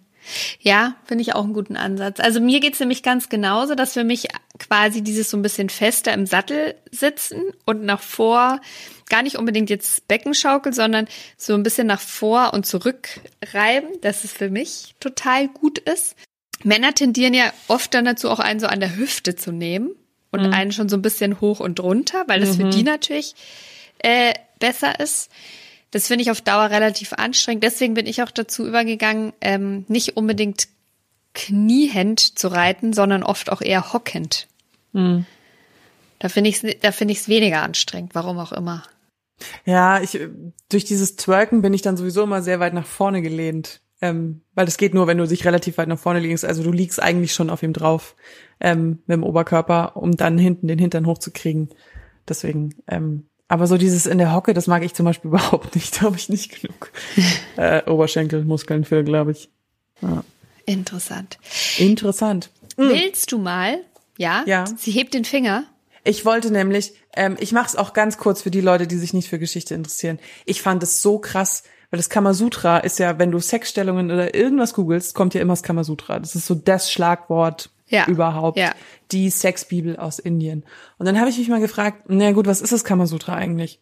[0.60, 2.20] Ja, finde ich auch einen guten Ansatz.
[2.20, 6.12] Also mir geht's nämlich ganz genauso, dass für mich quasi dieses so ein bisschen fester
[6.12, 8.60] im Sattel sitzen und nach vor,
[9.08, 13.20] gar nicht unbedingt jetzt Beckenschaukel, sondern so ein bisschen nach vor und zurück
[13.52, 16.16] reiben, dass es für mich total gut ist.
[16.64, 19.90] Männer tendieren ja oft dann dazu, auch einen so an der Hüfte zu nehmen
[20.30, 23.34] und einen schon so ein bisschen hoch und runter, weil das für die natürlich
[23.98, 25.30] äh, besser ist.
[25.90, 27.64] Das finde ich auf Dauer relativ anstrengend.
[27.64, 30.68] Deswegen bin ich auch dazu übergegangen, ähm, nicht unbedingt
[31.34, 34.48] kniehend zu reiten, sondern oft auch eher hockend.
[36.18, 38.82] Da finde ich es da finde ich es weniger anstrengend, warum auch immer.
[39.64, 40.18] Ja, ich
[40.68, 43.80] durch dieses Twerken bin ich dann sowieso immer sehr weit nach vorne gelehnt.
[44.00, 46.44] Ähm, weil das geht nur, wenn du dich relativ weit nach vorne legst.
[46.44, 48.14] Also du liegst eigentlich schon auf ihm drauf
[48.60, 51.70] ähm, mit dem Oberkörper, um dann hinten den Hintern hochzukriegen.
[52.28, 55.96] Deswegen, ähm, aber so dieses in der Hocke, das mag ich zum Beispiel überhaupt nicht.
[55.96, 56.92] Da habe ich nicht genug
[57.56, 59.48] äh, Oberschenkelmuskeln für, glaube ich.
[60.66, 61.38] Interessant.
[61.78, 62.50] Interessant.
[62.76, 63.80] Willst du mal?
[64.16, 64.44] Ja?
[64.46, 64.64] Ja.
[64.76, 65.64] Sie hebt den Finger.
[66.04, 69.12] Ich wollte nämlich, ähm, ich mache es auch ganz kurz für die Leute, die sich
[69.12, 70.18] nicht für Geschichte interessieren.
[70.44, 74.74] Ich fand es so krass, weil das Kamasutra ist ja, wenn du Sexstellungen oder irgendwas
[74.74, 76.20] googelst, kommt ja immer das Kamasutra.
[76.20, 78.58] Das ist so das Schlagwort Ja, überhaupt.
[78.58, 78.74] ja.
[79.12, 80.64] Die Sexbibel aus Indien.
[80.98, 83.80] Und dann habe ich mich mal gefragt, na gut, was ist das Kamasutra eigentlich?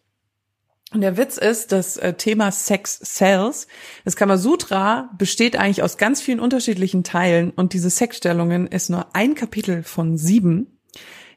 [0.93, 3.67] Und der Witz ist, das äh, Thema Sex Cells,
[4.05, 9.35] das Kamasutra besteht eigentlich aus ganz vielen unterschiedlichen Teilen und diese Sexstellungen ist nur ein
[9.35, 10.79] Kapitel von sieben.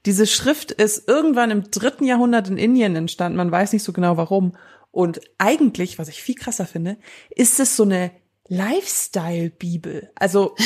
[0.07, 4.17] Diese Schrift ist irgendwann im dritten Jahrhundert in Indien entstanden, man weiß nicht so genau
[4.17, 4.53] warum.
[4.93, 6.97] Und eigentlich, was ich viel krasser finde,
[7.31, 8.13] ist es so eine
[8.51, 10.11] Lifestyle-Bibel.
[10.17, 10.57] Also,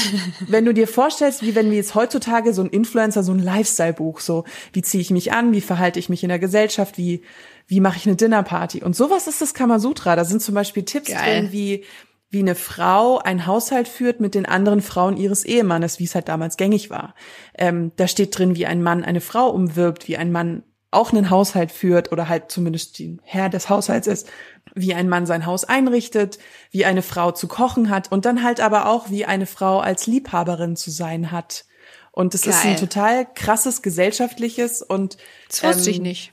[0.48, 4.20] wenn du dir vorstellst, wie wenn wir jetzt heutzutage so ein Influencer, so ein Lifestyle-Buch,
[4.20, 7.22] so, wie ziehe ich mich an, wie verhalte ich mich in der Gesellschaft, wie,
[7.66, 8.82] wie mache ich eine Dinnerparty?
[8.82, 10.16] Und sowas ist das Kamasutra.
[10.16, 11.42] Da sind zum Beispiel Tipps Geil.
[11.42, 11.84] drin, wie,
[12.30, 16.28] wie eine Frau einen Haushalt führt mit den anderen Frauen ihres Ehemannes, wie es halt
[16.28, 17.14] damals gängig war.
[17.58, 20.62] Ähm, da steht drin, wie ein Mann eine Frau umwirbt, wie ein Mann
[20.94, 24.28] auch einen Haushalt führt oder halt zumindest die Herr des Haushalts ist,
[24.74, 26.38] wie ein Mann sein Haus einrichtet,
[26.70, 30.06] wie eine Frau zu kochen hat und dann halt aber auch, wie eine Frau als
[30.06, 31.64] Liebhaberin zu sein hat.
[32.12, 35.16] Und es ist ein total krasses gesellschaftliches und
[35.48, 36.32] das wusste ähm, ich nicht.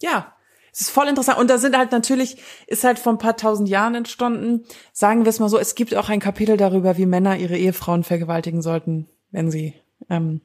[0.00, 0.34] Ja,
[0.72, 1.38] es ist voll interessant.
[1.38, 4.64] Und da sind halt natürlich, ist halt vor ein paar tausend Jahren entstanden.
[4.92, 8.04] Sagen wir es mal so, es gibt auch ein Kapitel darüber, wie Männer ihre Ehefrauen
[8.04, 9.74] vergewaltigen sollten, wenn sie,
[10.08, 10.40] ähm,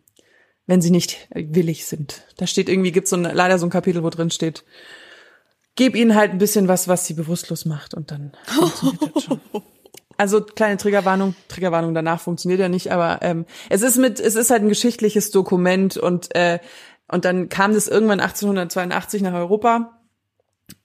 [0.68, 2.24] wenn sie nicht willig sind.
[2.38, 4.63] Da steht irgendwie, gibt es so ein, leider so ein Kapitel, wo drin steht,
[5.76, 9.41] gib ihnen halt ein bisschen was, was sie bewusstlos macht und dann funktioniert das schon.
[10.18, 14.49] Also kleine Triggerwarnung, Triggerwarnung danach funktioniert ja nicht, aber ähm, es ist mit, es ist
[14.49, 16.59] halt ein geschichtliches Dokument und äh,
[17.09, 19.97] und dann kam das irgendwann 1882 nach Europa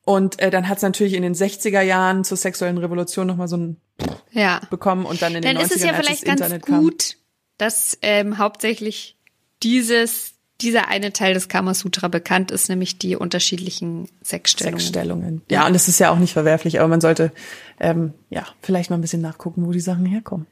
[0.04, 3.56] und äh, dann hat es natürlich in den 60er Jahren zur sexuellen Revolution nochmal so
[3.56, 3.80] ein
[4.30, 4.60] ja.
[4.70, 7.18] bekommen und dann in den dann 90ern, ist es ja vielleicht ganz Internet gut, kam.
[7.58, 9.16] dass ähm, hauptsächlich
[9.62, 14.78] dieses dieser eine Teil des Kamasutra bekannt ist, nämlich die unterschiedlichen Sexstellungen.
[14.78, 15.42] Sexstellungen.
[15.50, 17.32] Ja, und das ist ja auch nicht verwerflich, aber man sollte
[17.80, 20.46] ähm, ja vielleicht mal ein bisschen nachgucken, wo die Sachen herkommen.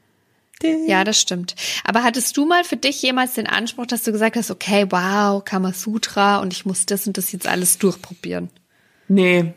[0.85, 1.55] Ja, das stimmt.
[1.83, 5.43] Aber hattest du mal für dich jemals den Anspruch, dass du gesagt hast, okay, wow,
[5.43, 8.49] Kamasutra und ich muss das und das jetzt alles durchprobieren?
[9.07, 9.53] Nee.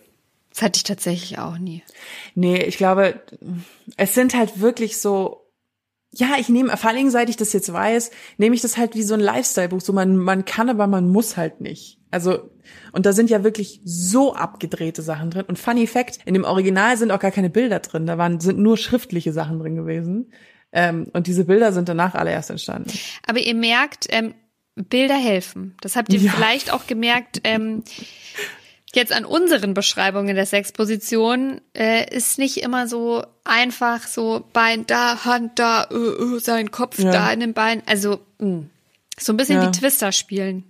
[0.50, 1.82] Das hatte ich tatsächlich auch nie.
[2.34, 3.20] Nee, ich glaube,
[3.96, 5.43] es sind halt wirklich so
[6.16, 9.02] ja, ich nehme, vor allem seit ich das jetzt weiß, nehme ich das halt wie
[9.02, 9.80] so ein Lifestyle-Buch.
[9.80, 11.98] So man, man kann, aber man muss halt nicht.
[12.10, 12.50] Also,
[12.92, 15.44] und da sind ja wirklich so abgedrehte Sachen drin.
[15.46, 18.06] Und funny fact, in dem Original sind auch gar keine Bilder drin.
[18.06, 20.32] Da waren, sind nur schriftliche Sachen drin gewesen.
[20.72, 22.90] Ähm, und diese Bilder sind danach alle erst entstanden.
[23.26, 24.34] Aber ihr merkt, ähm,
[24.76, 25.76] Bilder helfen.
[25.80, 26.32] Das habt ihr ja.
[26.32, 27.40] vielleicht auch gemerkt.
[27.44, 27.84] Ähm,
[28.94, 35.24] Jetzt an unseren Beschreibungen der Sexposition äh, ist nicht immer so einfach so Bein da,
[35.24, 37.10] Hand da, uh, uh, sein Kopf ja.
[37.10, 37.82] da in den Bein.
[37.86, 38.48] Also mh.
[38.48, 38.70] Mm,
[39.18, 39.66] so ein bisschen ja.
[39.66, 40.62] wie Twister spielen.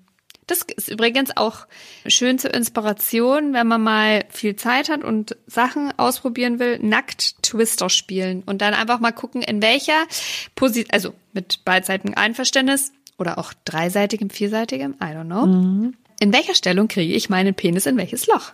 [0.46, 1.66] Das ist übrigens auch
[2.06, 7.90] schön zur Inspiration, wenn man mal viel Zeit hat und Sachen ausprobieren will, nackt Twister
[7.90, 10.06] spielen und dann einfach mal gucken, in welcher
[10.54, 15.46] Position, also mit beidseitigem Einverständnis oder auch dreiseitigem, vierseitigem, I don't know.
[15.46, 18.52] Mhm in welcher Stellung kriege ich meinen Penis in welches Loch?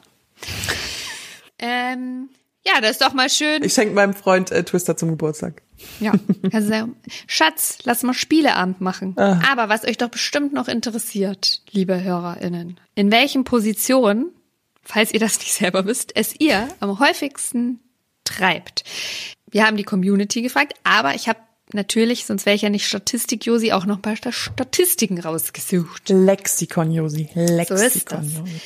[1.58, 2.28] ähm,
[2.64, 3.62] ja, das ist doch mal schön.
[3.64, 5.62] Ich schenke meinem Freund äh, Twister zum Geburtstag.
[5.98, 6.12] Ja,
[6.52, 6.90] also,
[7.26, 9.14] Schatz, lass mal Spieleabend machen.
[9.16, 9.40] Ah.
[9.50, 14.30] Aber was euch doch bestimmt noch interessiert, liebe HörerInnen, in welchen Positionen,
[14.82, 17.80] falls ihr das nicht selber wisst, es ihr am häufigsten
[18.24, 18.84] treibt.
[19.50, 21.40] Wir haben die Community gefragt, aber ich habe
[21.74, 26.08] natürlich, sonst wäre ich ja nicht Statistik Josi, auch noch ein paar Statistiken rausgesucht.
[26.08, 28.24] Lexikon Josi, Lexikon so ist das.
[28.38, 28.60] Josi.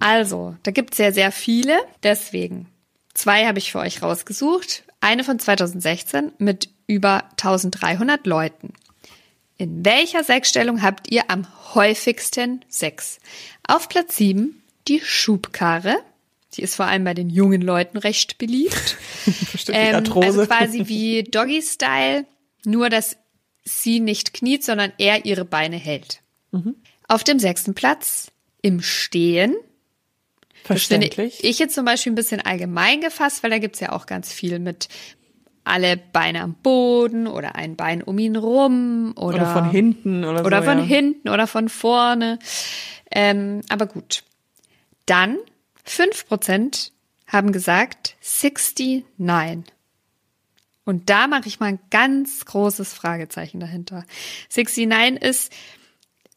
[0.00, 2.66] Also, da gibt's ja sehr viele, deswegen
[3.14, 4.84] zwei habe ich für euch rausgesucht.
[5.00, 8.72] Eine von 2016 mit über 1300 Leuten.
[9.56, 13.18] In welcher Sexstellung habt ihr am häufigsten Sex?
[13.66, 15.96] Auf Platz 7 die Schubkarre.
[16.54, 18.96] Die ist vor allem bei den jungen Leuten recht beliebt.
[19.68, 22.24] ähm, also quasi wie Doggy Style
[22.64, 23.16] nur, dass
[23.64, 26.20] sie nicht kniet, sondern er ihre Beine hält.
[26.50, 26.76] Mhm.
[27.06, 28.30] Auf dem sechsten Platz
[28.62, 29.56] im Stehen.
[30.64, 31.16] Verständlich.
[31.16, 34.06] Das finde ich jetzt zum Beispiel ein bisschen allgemein gefasst, weil da gibt's ja auch
[34.06, 34.88] ganz viel mit
[35.64, 40.44] alle Beine am Boden oder ein Bein um ihn rum oder, oder von hinten oder,
[40.44, 40.84] oder so, von ja.
[40.84, 42.38] hinten oder von vorne.
[43.10, 44.24] Ähm, aber gut.
[45.06, 45.38] Dann
[45.84, 46.92] fünf Prozent
[47.26, 49.04] haben gesagt 69.
[50.88, 54.06] Und da mache ich mal ein ganz großes Fragezeichen dahinter.
[54.50, 55.52] 69 ist,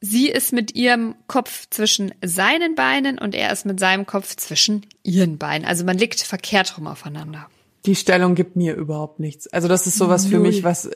[0.02, 4.86] sie ist mit ihrem Kopf zwischen seinen Beinen und er ist mit seinem Kopf zwischen
[5.04, 5.66] ihren Beinen.
[5.66, 7.48] Also man liegt verkehrt rum aufeinander.
[7.86, 9.48] Die Stellung gibt mir überhaupt nichts.
[9.48, 10.32] Also das ist sowas Null.
[10.32, 10.90] für mich, was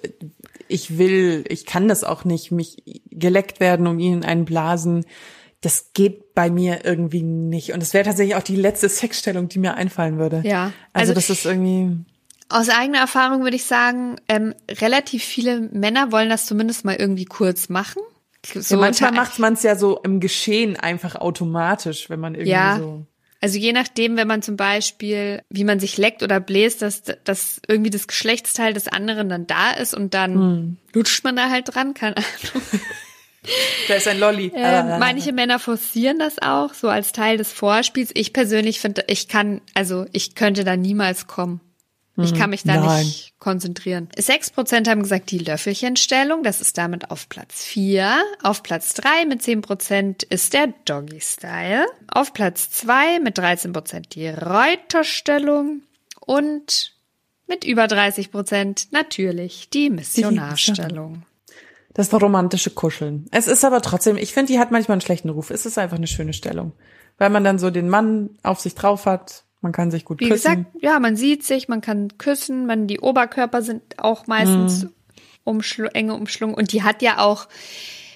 [0.67, 5.05] ich will, ich kann das auch nicht, mich geleckt werden, um ihn in einen blasen.
[5.61, 7.71] Das geht bei mir irgendwie nicht.
[7.71, 10.41] Und es wäre tatsächlich auch die letzte Sexstellung, die mir einfallen würde.
[10.43, 10.73] Ja.
[10.91, 12.03] Also, also das ist irgendwie.
[12.49, 17.25] Aus eigener Erfahrung würde ich sagen, ähm, relativ viele Männer wollen das zumindest mal irgendwie
[17.25, 18.01] kurz machen.
[18.45, 22.51] So ja, manchmal macht man es ja so im Geschehen einfach automatisch, wenn man irgendwie
[22.51, 22.77] ja.
[22.77, 23.05] so.
[23.41, 27.61] Also je nachdem, wenn man zum Beispiel, wie man sich leckt oder bläst, dass, dass
[27.67, 30.77] irgendwie das Geschlechtsteil des anderen dann da ist und dann hm.
[30.93, 32.63] lutscht man da halt dran, keine Ahnung.
[33.87, 34.51] Da ist ein Lolli.
[34.55, 38.09] Äh, manche Männer forcieren das auch so als Teil des Vorspiels.
[38.15, 41.61] Ich persönlich finde, ich kann, also ich könnte da niemals kommen.
[42.17, 43.05] Ich kann mich da Nein.
[43.05, 44.07] nicht konzentrieren.
[44.17, 46.43] Sechs Prozent haben gesagt, die Löffelchenstellung.
[46.43, 48.15] Das ist damit auf Platz vier.
[48.41, 51.85] Auf Platz drei mit zehn Prozent ist der Doggy Style.
[52.07, 55.81] Auf Platz zwei mit 13 Prozent die Reuterstellung.
[56.21, 56.93] Und
[57.47, 61.23] mit über 30 Prozent natürlich die Missionarstellung.
[61.93, 63.25] Das romantische Kuscheln.
[63.31, 65.49] Es ist aber trotzdem, ich finde, die hat manchmal einen schlechten Ruf.
[65.49, 66.73] Es ist einfach eine schöne Stellung.
[67.17, 69.43] Weil man dann so den Mann auf sich drauf hat.
[69.61, 70.65] Man kann sich gut Wie küssen.
[70.65, 74.89] gesagt, ja, man sieht sich, man kann küssen, man, die Oberkörper sind auch meistens Mhm.
[75.43, 76.55] umschlu enge umschlungen.
[76.55, 77.47] Und die hat ja auch,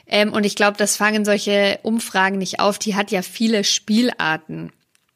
[0.06, 4.72] ähm, und ich glaube, das fangen solche Umfragen nicht auf, die hat ja viele Spielarten.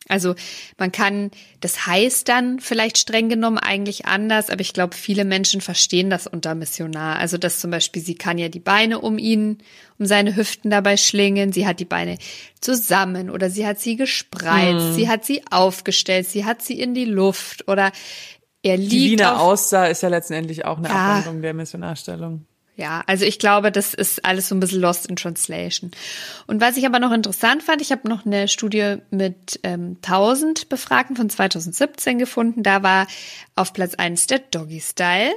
[0.09, 0.35] Also
[0.77, 1.31] man kann,
[1.61, 6.27] das heißt dann vielleicht streng genommen eigentlich anders, aber ich glaube, viele Menschen verstehen das
[6.27, 7.17] unter Missionar.
[7.17, 9.59] Also dass zum Beispiel, sie kann ja die Beine um ihn,
[9.99, 12.17] um seine Hüften dabei schlingen, sie hat die Beine
[12.59, 17.05] zusammen oder sie hat sie gespreizt, sie hat sie aufgestellt, sie hat sie in die
[17.05, 17.91] Luft oder
[18.61, 21.17] er Die liegt Wiener auf, aussah ist ja letztendlich auch eine Ja.
[21.17, 22.45] Abwandlung der Missionarstellung.
[22.75, 25.91] Ja, also ich glaube, das ist alles so ein bisschen lost in translation.
[26.47, 30.69] Und was ich aber noch interessant fand, ich habe noch eine Studie mit ähm, 1000
[30.69, 32.63] Befragten von 2017 gefunden.
[32.63, 33.05] Da war
[33.55, 35.33] auf Platz eins der Doggy Style.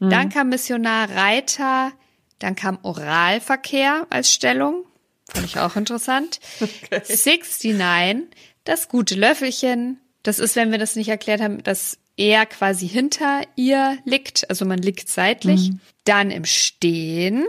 [0.00, 1.92] Dann kam Missionar Reiter,
[2.38, 4.84] dann kam Oralverkehr als Stellung.
[5.28, 6.40] Fand ich auch interessant.
[6.90, 8.28] 69,
[8.64, 10.00] das gute Löffelchen.
[10.22, 14.64] Das ist, wenn wir das nicht erklärt haben, dass er quasi hinter ihr liegt, also
[14.64, 15.72] man liegt seitlich.
[16.04, 17.44] Dann im Stehen.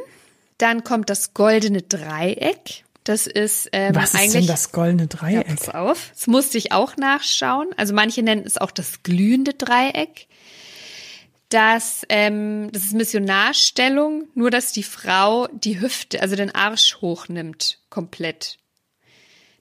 [0.58, 2.84] Dann kommt das goldene Dreieck.
[3.04, 5.48] Das ist ähm, Was ist eigentlich denn das goldene ja, Dreieck?
[5.48, 6.12] pass auf.
[6.14, 7.68] Das musste ich auch nachschauen.
[7.78, 10.28] Also manche nennen es auch das glühende Dreieck.
[11.50, 17.80] Das, ähm, das ist Missionarstellung, nur dass die Frau die Hüfte, also den Arsch hochnimmt,
[17.90, 18.58] komplett.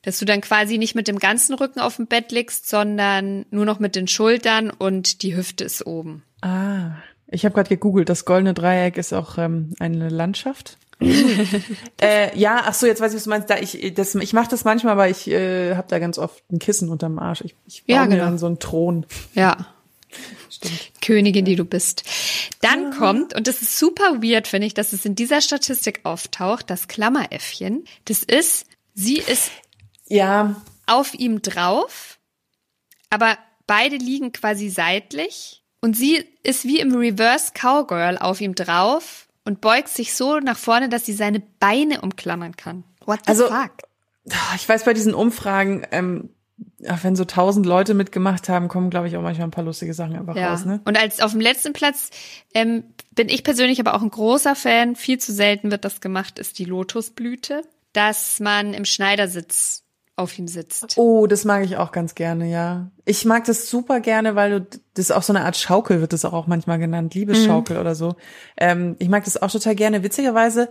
[0.06, 3.64] Dass du dann quasi nicht mit dem ganzen Rücken auf dem Bett liegst, sondern nur
[3.64, 6.22] noch mit den Schultern und die Hüfte ist oben.
[6.42, 6.92] Ah,
[7.26, 8.08] ich habe gerade gegoogelt.
[8.08, 10.78] Das goldene Dreieck ist auch ähm, eine Landschaft.
[12.00, 13.50] äh, ja, ach so, jetzt weiß ich, was du meinst.
[13.50, 16.60] Da ich das, ich mache das manchmal, aber ich äh, habe da ganz oft ein
[16.60, 17.40] Kissen unterm Arsch.
[17.40, 18.26] Ich, ich baue Ja, mir genau.
[18.26, 19.06] dann so einen Thron.
[19.34, 19.66] Ja.
[20.48, 20.92] Stimmt.
[21.02, 22.04] Königin, die du bist.
[22.60, 26.70] Dann kommt, und das ist super weird, finde ich, dass es in dieser Statistik auftaucht,
[26.70, 27.84] das Klammeräffchen.
[28.04, 29.50] Das ist, sie ist
[30.08, 32.18] Ja, auf ihm drauf,
[33.10, 33.36] aber
[33.66, 39.60] beide liegen quasi seitlich und sie ist wie im Reverse Cowgirl auf ihm drauf und
[39.60, 42.84] beugt sich so nach vorne, dass sie seine Beine umklammern kann.
[43.04, 43.72] What the Also- fuck?
[44.56, 46.30] ich weiß bei diesen Umfragen, ähm,
[46.88, 49.94] auch wenn so tausend Leute mitgemacht haben, kommen, glaube ich, auch manchmal ein paar lustige
[49.94, 50.50] Sachen einfach Ja.
[50.50, 50.64] raus.
[50.64, 50.80] Ne?
[50.84, 52.10] Und als auf dem letzten Platz
[52.54, 52.82] ähm,
[53.12, 54.96] bin ich persönlich aber auch ein großer Fan.
[54.96, 59.84] Viel zu selten wird das gemacht, ist die Lotusblüte, dass man im Schneidersitz
[60.16, 60.94] auf ihm sitzt.
[60.96, 62.90] Oh, das mag ich auch ganz gerne, ja.
[63.04, 66.14] Ich mag das super gerne, weil du, das ist auch so eine Art Schaukel, wird
[66.14, 68.16] das auch manchmal genannt, Liebesschaukel oder so.
[68.56, 70.02] Ähm, ich mag das auch total gerne.
[70.02, 70.70] Witzigerweise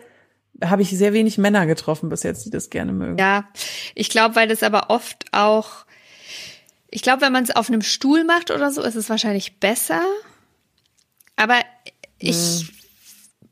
[0.63, 3.19] habe ich sehr wenig Männer getroffen bis jetzt, die das gerne mögen.
[3.19, 3.47] Ja,
[3.93, 5.85] ich glaube, weil das aber oft auch,
[6.89, 10.01] ich glaube, wenn man es auf einem Stuhl macht oder so, ist es wahrscheinlich besser.
[11.35, 11.59] Aber
[12.17, 12.65] ich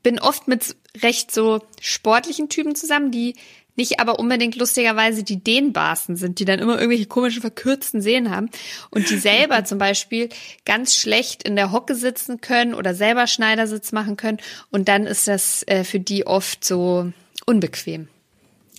[0.01, 3.35] bin oft mit recht so sportlichen Typen zusammen, die
[3.75, 8.49] nicht aber unbedingt lustigerweise die Dehnbarsten sind, die dann immer irgendwelche komischen verkürzten Sehnen haben
[8.89, 10.29] und die selber zum Beispiel
[10.65, 14.37] ganz schlecht in der Hocke sitzen können oder selber Schneidersitz machen können
[14.71, 17.11] und dann ist das äh, für die oft so
[17.45, 18.07] unbequem.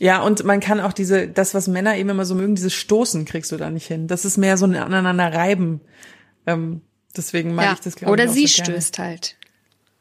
[0.01, 3.25] Ja, und man kann auch diese, das, was Männer eben immer so mögen, dieses Stoßen
[3.25, 4.09] kriegst du da nicht hin.
[4.09, 5.81] Das ist mehr so ein aneinander reiben.
[6.47, 6.81] Ähm,
[7.17, 7.73] deswegen mag Ja.
[7.75, 9.37] ich das, glaube Oder ich, auch sie so stößt halt.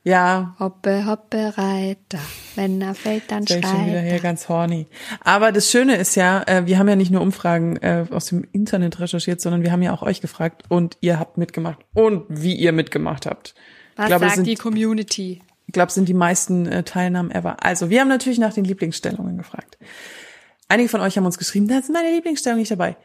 [0.05, 2.19] Ja, Hoppe, hoppe, Reiter.
[2.55, 4.19] Wenn er fällt, dann Stell ich schon wieder schreit hier er.
[4.19, 4.87] ganz horny.
[5.21, 8.45] Aber das Schöne ist ja, äh, wir haben ja nicht nur Umfragen äh, aus dem
[8.51, 12.53] Internet recherchiert, sondern wir haben ja auch euch gefragt und ihr habt mitgemacht und wie
[12.53, 13.55] ihr mitgemacht habt.
[13.95, 15.41] Was ich glaube, sagt sind, die Community?
[15.67, 17.63] ich glaube, es sind die meisten äh, Teilnahmen ever.
[17.63, 19.77] Also, wir haben natürlich nach den Lieblingsstellungen gefragt.
[20.67, 22.97] Einige von euch haben uns geschrieben, da ist meine Lieblingsstellung nicht dabei.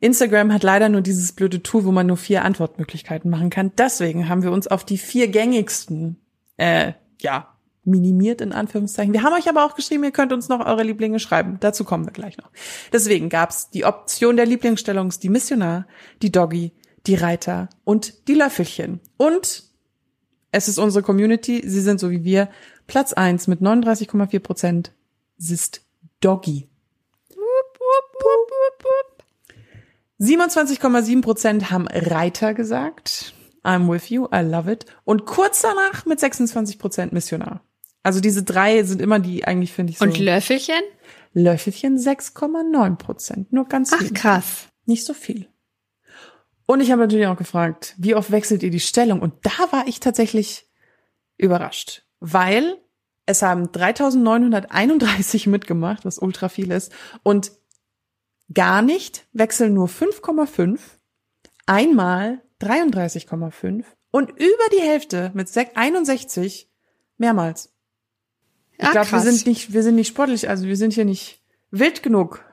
[0.00, 3.72] Instagram hat leider nur dieses blöde Tool, wo man nur vier Antwortmöglichkeiten machen kann.
[3.76, 6.19] Deswegen haben wir uns auf die vier gängigsten,
[6.60, 7.48] äh, ja,
[7.84, 9.14] minimiert in Anführungszeichen.
[9.14, 11.56] Wir haben euch aber auch geschrieben, ihr könnt uns noch eure Lieblinge schreiben.
[11.60, 12.50] Dazu kommen wir gleich noch.
[12.92, 15.86] Deswegen gab's die Option der Lieblingsstellung, die Missionar,
[16.20, 16.72] die Doggy,
[17.06, 19.00] die Reiter und die Löffelchen.
[19.16, 19.64] Und
[20.52, 22.50] es ist unsere Community, sie sind so wie wir.
[22.86, 24.92] Platz eins mit 39,4 Prozent
[25.38, 25.82] ist
[26.20, 26.68] Doggy.
[30.20, 33.32] 27,7 Prozent haben Reiter gesagt.
[33.64, 34.86] I'm with you, I love it.
[35.04, 37.62] Und kurz danach mit 26 Prozent Missionar.
[38.02, 40.04] Also diese drei sind immer die eigentlich, finde ich, so.
[40.04, 40.80] Und Löffelchen?
[41.32, 43.52] Löffelchen 6,9 Prozent.
[43.52, 44.68] Nur ganz Ach, krass.
[44.86, 45.48] Nicht so viel.
[46.66, 49.20] Und ich habe natürlich auch gefragt, wie oft wechselt ihr die Stellung?
[49.20, 50.68] Und da war ich tatsächlich
[51.36, 52.78] überrascht, weil
[53.26, 56.92] es haben 3931 mitgemacht, was ultra viel ist.
[57.22, 57.52] Und
[58.52, 60.78] gar nicht wechseln nur 5,5,
[61.66, 66.70] einmal 33,5 und über die Hälfte mit 61
[67.16, 67.72] mehrmals.
[68.78, 71.42] Ich Ah, glaube, wir sind nicht, wir sind nicht sportlich, also wir sind hier nicht
[71.70, 72.44] wild genug.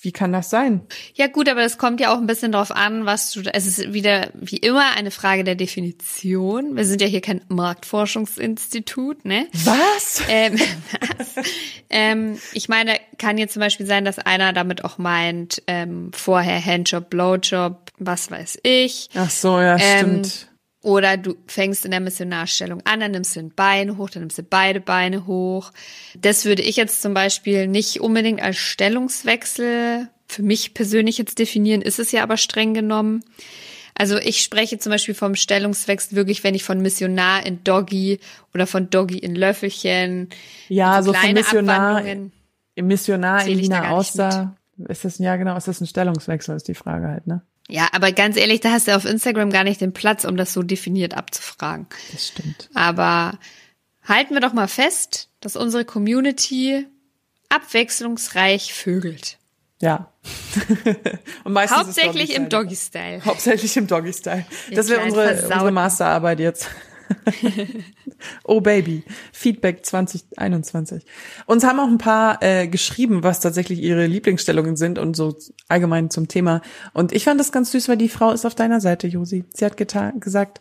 [0.00, 0.82] Wie kann das sein?
[1.14, 3.42] Ja gut, aber das kommt ja auch ein bisschen drauf an, was du.
[3.52, 6.76] Es ist wieder wie immer eine Frage der Definition.
[6.76, 9.48] Wir sind ja hier kein Marktforschungsinstitut, ne?
[9.64, 10.22] Was?
[10.28, 10.58] Ähm,
[11.18, 11.44] was?
[11.90, 16.64] ähm, ich meine, kann jetzt zum Beispiel sein, dass einer damit auch meint, ähm, vorher
[16.64, 19.08] Handjob, Blowjob, was weiß ich.
[19.14, 20.47] Ach so, ja, Ähm, stimmt.
[20.88, 24.38] Oder du fängst in der Missionarstellung an, dann nimmst du ein Bein hoch, dann nimmst
[24.38, 25.70] du beide Beine hoch.
[26.18, 31.82] Das würde ich jetzt zum Beispiel nicht unbedingt als Stellungswechsel für mich persönlich jetzt definieren,
[31.82, 33.22] ist es ja aber streng genommen.
[33.94, 38.18] Also ich spreche zum Beispiel vom Stellungswechsel wirklich, wenn ich von Missionar in Doggy
[38.54, 40.30] oder von Doggy in Löffelchen.
[40.68, 42.32] Ja, so von kleine Missionar, im
[42.86, 44.56] Missionar in nicht Auster.
[44.88, 47.42] Ist das, ja genau, ist das ein Stellungswechsel, ist die Frage halt, ne?
[47.68, 50.54] Ja, aber ganz ehrlich, da hast du auf Instagram gar nicht den Platz, um das
[50.54, 51.86] so definiert abzufragen.
[52.12, 52.70] Das stimmt.
[52.74, 53.38] Aber
[54.04, 56.86] halten wir doch mal fest, dass unsere Community
[57.50, 59.38] abwechslungsreich vögelt.
[59.80, 60.12] Ja.
[61.44, 63.24] Und meistens ist Hauptsächlich im Doggy-Style.
[63.24, 64.44] Hauptsächlich im Doggy-Style.
[64.72, 66.68] Das wäre unsere, unsere Masterarbeit jetzt.
[68.44, 71.04] oh Baby, Feedback 2021.
[71.46, 75.36] Uns haben auch ein paar äh, geschrieben, was tatsächlich ihre Lieblingsstellungen sind und so
[75.68, 76.60] allgemein zum Thema.
[76.92, 79.44] Und ich fand das ganz süß, weil die Frau ist auf deiner Seite, Josi.
[79.54, 80.60] Sie hat gesagt,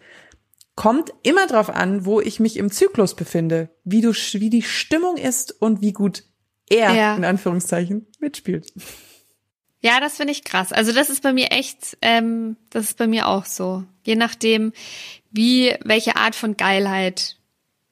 [0.75, 5.17] kommt immer drauf an, wo ich mich im Zyklus befinde, wie du, wie die Stimmung
[5.17, 6.23] ist und wie gut
[6.69, 7.15] er, Ja.
[7.15, 8.71] in Anführungszeichen, mitspielt.
[9.81, 10.71] Ja, das finde ich krass.
[10.73, 13.85] Also das ist bei mir echt, ähm, das ist bei mir auch so.
[14.07, 14.71] Je nachdem,
[15.31, 17.35] wie, welche Art von Geilheit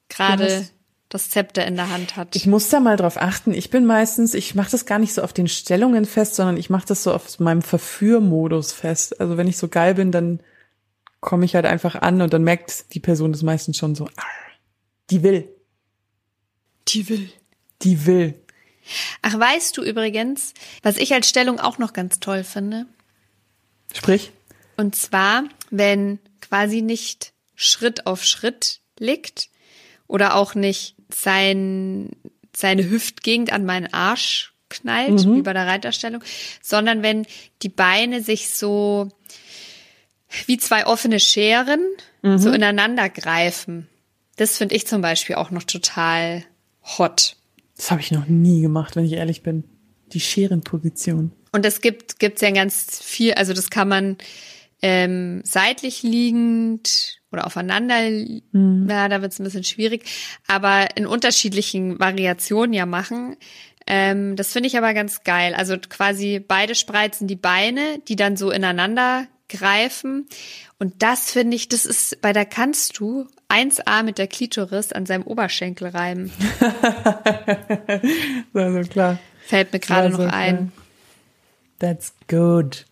[0.07, 0.65] gerade
[1.09, 2.35] das Zepter in der Hand hat.
[2.37, 3.53] Ich muss da mal drauf achten.
[3.53, 6.69] Ich bin meistens, ich mache das gar nicht so auf den Stellungen fest, sondern ich
[6.69, 9.19] mache das so auf meinem Verführmodus fest.
[9.19, 10.39] Also wenn ich so geil bin, dann
[11.19, 14.25] komme ich halt einfach an und dann merkt die Person das meistens schon so, "Arr,
[15.09, 15.49] die will,
[16.87, 17.29] Die will.
[17.81, 18.35] die will.
[19.21, 22.85] Ach, weißt du übrigens, was ich als Stellung auch noch ganz toll finde?
[23.93, 24.31] Sprich,
[24.77, 25.43] Und zwar,
[25.77, 29.49] wenn quasi nicht Schritt auf Schritt liegt
[30.07, 32.11] oder auch nicht sein,
[32.55, 36.23] seine Hüftgegend an meinen Arsch knallt, wie bei der Reiterstellung,
[36.61, 37.25] sondern wenn
[37.61, 39.09] die Beine sich so
[40.47, 41.81] wie zwei offene Scheren
[42.37, 43.87] so ineinander greifen.
[44.35, 46.43] Das finde ich zum Beispiel auch noch total
[46.97, 47.37] hot.
[47.77, 49.63] das habe ich noch nie gemacht, wenn ich ehrlich bin.
[50.11, 51.31] Die Scherenposition.
[51.51, 54.17] Und es gibt gibt's ja ganz viel, also das kann man
[54.81, 60.03] ähm, seitlich liegend oder aufeinander, ja, da wird's ein bisschen schwierig,
[60.47, 63.35] aber in unterschiedlichen Variationen ja machen.
[63.87, 65.53] Ähm, das finde ich aber ganz geil.
[65.53, 70.27] Also quasi beide spreizen die Beine, die dann so ineinander greifen.
[70.79, 75.05] Und das finde ich, das ist, bei der kannst du 1A mit der Klitoris an
[75.05, 76.31] seinem Oberschenkel reiben.
[78.53, 79.19] Also klar.
[79.45, 80.71] Fällt mir gerade Also, noch ein.
[81.79, 82.85] That's good.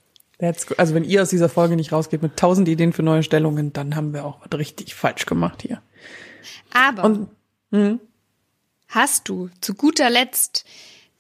[0.43, 0.77] That's good.
[0.77, 3.95] Also wenn ihr aus dieser Folge nicht rausgeht mit tausend Ideen für neue Stellungen, dann
[3.95, 5.81] haben wir auch was richtig falsch gemacht hier.
[6.73, 7.29] Aber Und
[8.89, 10.65] Hast du zu guter Letzt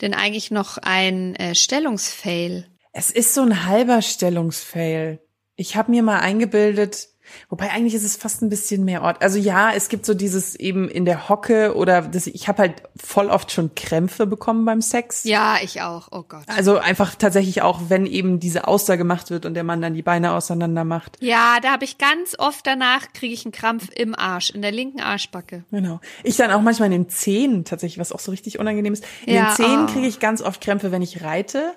[0.01, 2.67] denn eigentlich noch ein äh, Stellungsfail?
[2.91, 5.19] Es ist so ein halber Stellungsfail.
[5.55, 7.07] Ich habe mir mal eingebildet,
[7.49, 9.21] wobei eigentlich ist es fast ein bisschen mehr Ort.
[9.21, 12.83] Also ja, es gibt so dieses eben in der Hocke oder das, ich habe halt
[12.95, 15.23] voll oft schon Krämpfe bekommen beim Sex.
[15.23, 16.07] Ja, ich auch.
[16.11, 16.43] Oh Gott.
[16.47, 20.01] Also einfach tatsächlich auch, wenn eben diese Auster gemacht wird und der Mann dann die
[20.01, 21.17] Beine auseinander macht.
[21.21, 24.71] Ja, da habe ich ganz oft danach kriege ich einen Krampf im Arsch, in der
[24.71, 25.63] linken Arschbacke.
[25.71, 25.99] Genau.
[26.23, 29.05] Ich dann auch manchmal in den Zehen tatsächlich, was auch so richtig unangenehm ist.
[29.25, 29.91] In Ja, den Zehen oh.
[29.91, 31.73] kriege ich ganz oft Krämpfe, wenn ich reite,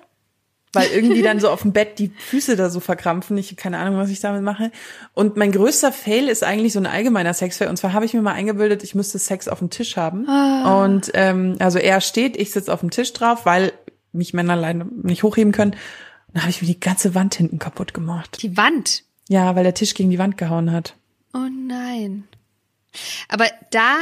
[0.73, 3.37] weil irgendwie dann so auf dem Bett die Füße da so verkrampfen.
[3.37, 4.71] Ich habe keine Ahnung, was ich damit mache.
[5.13, 7.69] Und mein größter Fail ist eigentlich so ein allgemeiner Sexfail.
[7.69, 10.27] Und zwar habe ich mir mal eingebildet, ich müsste Sex auf dem Tisch haben.
[10.27, 10.83] Ah.
[10.83, 13.71] Und ähm, also er steht, ich sitze auf dem Tisch drauf, weil
[14.11, 15.71] mich Männer leider nicht hochheben können.
[15.71, 18.39] Und dann habe ich mir die ganze Wand hinten kaputt gemacht.
[18.41, 19.03] Die Wand.
[19.29, 20.95] Ja, weil der Tisch gegen die Wand gehauen hat.
[21.33, 22.27] Oh nein.
[23.29, 23.97] Aber da,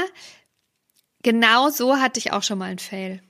[1.24, 3.22] genau so hatte ich auch schon mal einen Fail.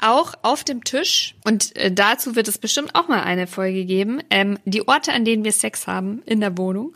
[0.00, 4.22] Auch auf dem Tisch, und äh, dazu wird es bestimmt auch mal eine Folge geben,
[4.30, 6.94] ähm, die Orte, an denen wir Sex haben in der Wohnung,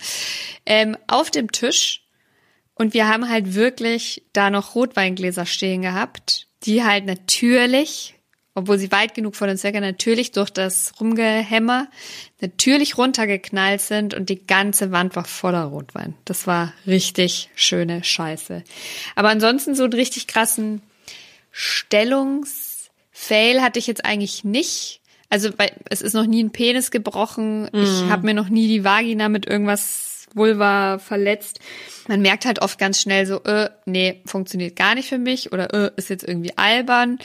[0.67, 2.03] ähm, auf dem Tisch.
[2.75, 8.15] Und wir haben halt wirklich da noch Rotweingläser stehen gehabt, die halt natürlich,
[8.55, 11.89] obwohl sie weit genug von uns weg natürlich durch das Rumgehämmer
[12.41, 16.15] natürlich runtergeknallt sind und die ganze Wand war voller Rotwein.
[16.25, 18.65] Das war richtig schöne Scheiße.
[19.15, 20.83] Aber ansonsten so einen richtig krassen
[21.57, 25.01] Stellungsfail hatte ich jetzt eigentlich nicht.
[25.31, 27.71] Also weil es ist noch nie ein Penis gebrochen.
[27.73, 31.61] Ich habe mir noch nie die Vagina mit irgendwas Vulva verletzt.
[32.09, 35.73] Man merkt halt oft ganz schnell so, äh, nee, funktioniert gar nicht für mich oder
[35.73, 37.21] äh, ist jetzt irgendwie albern.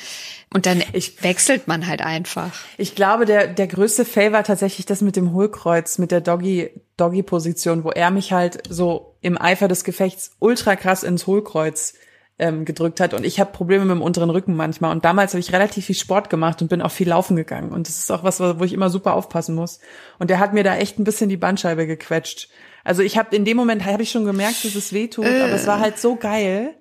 [0.54, 2.54] Und dann ich, wechselt man halt einfach.
[2.78, 6.70] Ich glaube, der, der größte Fail war tatsächlich das mit dem Hohlkreuz, mit der Doggy,
[6.98, 11.96] Doggy-Position, wo er mich halt so im Eifer des Gefechts ultra krass ins Hohlkreuz
[12.40, 13.14] ähm, gedrückt hat.
[13.14, 14.92] Und ich habe Probleme mit dem unteren Rücken manchmal.
[14.92, 17.72] Und damals habe ich relativ viel Sport gemacht und bin auch viel laufen gegangen.
[17.72, 19.80] Und das ist auch was, wo ich immer super aufpassen muss.
[20.18, 22.50] Und der hat mir da echt ein bisschen die Bandscheibe gequetscht.
[22.84, 25.42] Also ich habe in dem Moment habe ich schon gemerkt, dass es weh tut, äh.
[25.42, 26.76] aber es war halt so geil.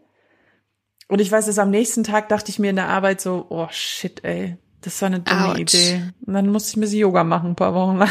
[1.09, 3.66] Und ich weiß, dass am nächsten Tag dachte ich mir in der Arbeit so, oh
[3.70, 5.59] shit, ey, das war eine dumme Ouch.
[5.59, 6.02] Idee.
[6.24, 8.11] Und dann musste ich mir sie Yoga machen, ein paar Wochen lang.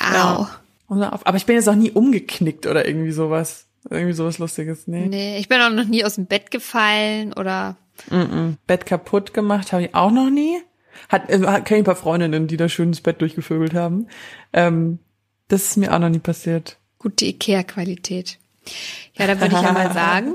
[0.00, 0.46] Au.
[0.94, 1.20] Ja.
[1.24, 3.67] Aber ich bin jetzt auch nie umgeknickt oder irgendwie sowas.
[3.90, 5.06] Irgendwie sowas Lustiges, nee.
[5.06, 7.76] Nee, ich bin auch noch nie aus dem Bett gefallen oder.
[8.10, 8.56] Mm -mm.
[8.66, 10.58] Bett kaputt gemacht habe ich auch noch nie.
[11.08, 14.08] Hat, äh, kenne ich ein paar Freundinnen, die da schön ins Bett durchgevögelt haben.
[14.52, 14.98] Ähm,
[15.48, 16.76] das ist mir auch noch nie passiert.
[16.98, 18.38] Gute Ikea-Qualität.
[19.14, 20.34] Ja, da würde ich ja mal sagen,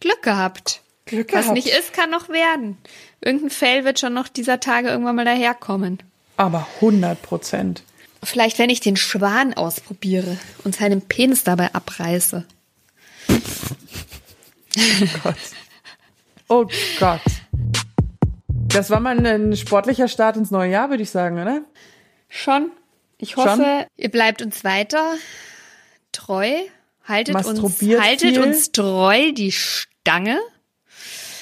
[0.00, 0.80] Glück gehabt.
[1.04, 1.48] Glück gehabt.
[1.48, 2.78] Was nicht ist, kann noch werden.
[3.20, 5.98] Irgendein Fail wird schon noch dieser Tage irgendwann mal daherkommen.
[6.36, 7.82] Aber 100 Prozent.
[8.22, 12.46] Vielleicht, wenn ich den Schwan ausprobiere und seinen Penis dabei abreiße.
[13.28, 15.36] Oh Gott.
[16.48, 16.66] Oh
[16.98, 17.20] Gott.
[18.48, 21.62] Das war mal ein sportlicher Start ins neue Jahr, würde ich sagen, oder?
[22.28, 22.70] Schon.
[23.18, 23.84] Ich hoffe, Schon?
[23.96, 25.14] ihr bleibt uns weiter
[26.12, 26.50] treu.
[27.06, 30.40] Haltet uns, haltet uns treu die Stange.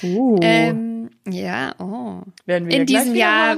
[0.02, 0.38] Uh.
[0.42, 2.22] Ähm, ja, oh.
[2.46, 3.56] Werden wir in diesem Jahr,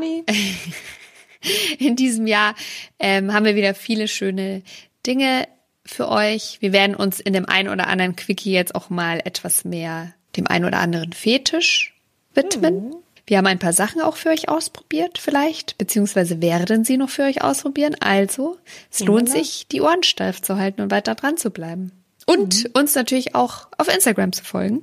[1.79, 2.55] in diesem Jahr
[2.99, 4.62] ähm, haben wir wieder viele schöne
[5.07, 5.49] Dinge
[5.87, 6.59] für euch.
[6.61, 10.47] Wir werden uns in dem einen oder anderen Quickie jetzt auch mal etwas mehr dem
[10.47, 11.95] einen oder anderen Fetisch
[12.35, 12.89] widmen.
[12.89, 12.97] Mhm.
[13.26, 17.22] Wir haben ein paar Sachen auch für euch ausprobiert, vielleicht, beziehungsweise werden sie noch für
[17.22, 17.97] euch ausprobieren.
[18.01, 18.59] Also,
[18.91, 21.93] es ja, lohnt sich, die Ohren steif zu halten und weiter dran zu bleiben.
[22.26, 22.70] Und mhm.
[22.74, 24.82] uns natürlich auch auf Instagram zu folgen.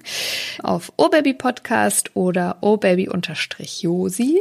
[0.62, 4.40] Auf obabypodcast oder obaby-josi.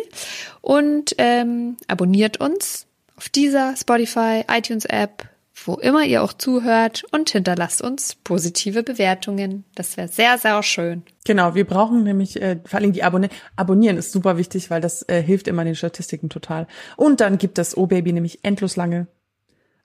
[0.61, 2.87] Und ähm, abonniert uns
[3.17, 5.30] auf dieser Spotify, iTunes App,
[5.65, 9.65] wo immer ihr auch zuhört und hinterlasst uns positive Bewertungen.
[9.75, 11.03] Das wäre sehr, sehr schön.
[11.25, 13.35] Genau, wir brauchen nämlich äh, vor allem die Abonnieren.
[13.57, 16.67] Abonnieren ist super wichtig, weil das äh, hilft immer den Statistiken total.
[16.97, 19.07] Und dann gibt das O-Baby nämlich endlos lange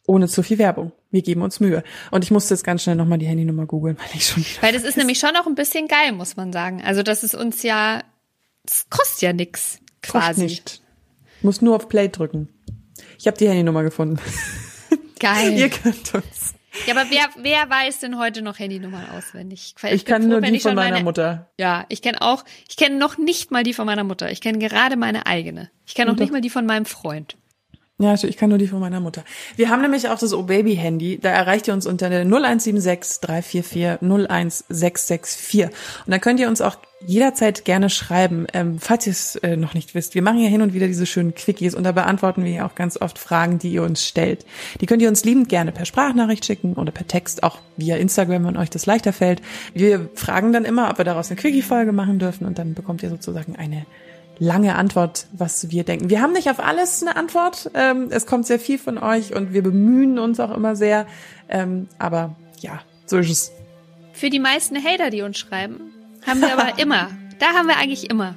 [0.07, 0.91] ohne zu viel Werbung.
[1.11, 1.83] Wir geben uns Mühe.
[2.11, 4.83] Und ich musste jetzt ganz schnell nochmal die Handynummer googeln, weil ich schon Weil das
[4.83, 6.83] ist nämlich schon auch ein bisschen geil, muss man sagen.
[6.83, 8.03] Also das ist uns ja,
[8.65, 10.27] das kostet ja nix quasi.
[10.27, 10.81] Kostet nicht.
[11.41, 12.49] Muss nur auf Play drücken.
[13.17, 14.19] Ich habe die Handynummer gefunden.
[15.19, 15.53] Geil.
[15.53, 16.55] Ihr könnt uns.
[16.85, 19.75] Ja, aber wer, wer weiß denn heute noch Handynummern auswendig?
[19.77, 21.49] Ich, ich kann froh, nur die von meiner meine, Mutter.
[21.57, 24.29] Ja, ich kenne auch, ich kenne noch nicht mal die von meiner Mutter.
[24.31, 25.69] Ich kenne gerade meine eigene.
[25.85, 27.37] Ich kenne noch nicht mal die von meinem Freund.
[27.97, 29.23] Ja, ich kann nur die von meiner Mutter.
[29.55, 31.17] Wir haben nämlich auch das O-Baby-Handy.
[31.21, 35.63] Da erreicht ihr uns unter der 0176 344 01664.
[35.63, 35.71] Und
[36.07, 36.75] da könnt ihr uns auch
[37.07, 40.13] jederzeit gerne schreiben, ähm, falls ihr es äh, noch nicht wisst.
[40.13, 42.75] Wir machen ja hin und wieder diese schönen Quickies und da beantworten wir ja auch
[42.75, 44.45] ganz oft Fragen, die ihr uns stellt.
[44.81, 48.45] Die könnt ihr uns liebend gerne per Sprachnachricht schicken oder per Text, auch via Instagram,
[48.45, 49.41] wenn euch das leichter fällt.
[49.73, 53.09] Wir fragen dann immer, ob wir daraus eine Quickie-Folge machen dürfen und dann bekommt ihr
[53.09, 53.85] sozusagen eine
[54.39, 56.09] lange Antwort, was wir denken.
[56.09, 57.69] Wir haben nicht auf alles eine Antwort.
[57.73, 61.05] Ähm, es kommt sehr viel von euch und wir bemühen uns auch immer sehr.
[61.49, 63.51] Ähm, aber ja, so ist es.
[64.13, 65.93] Für die meisten Hater, die uns schreiben,
[66.25, 67.09] haben wir aber immer,
[67.39, 68.35] da haben wir eigentlich immer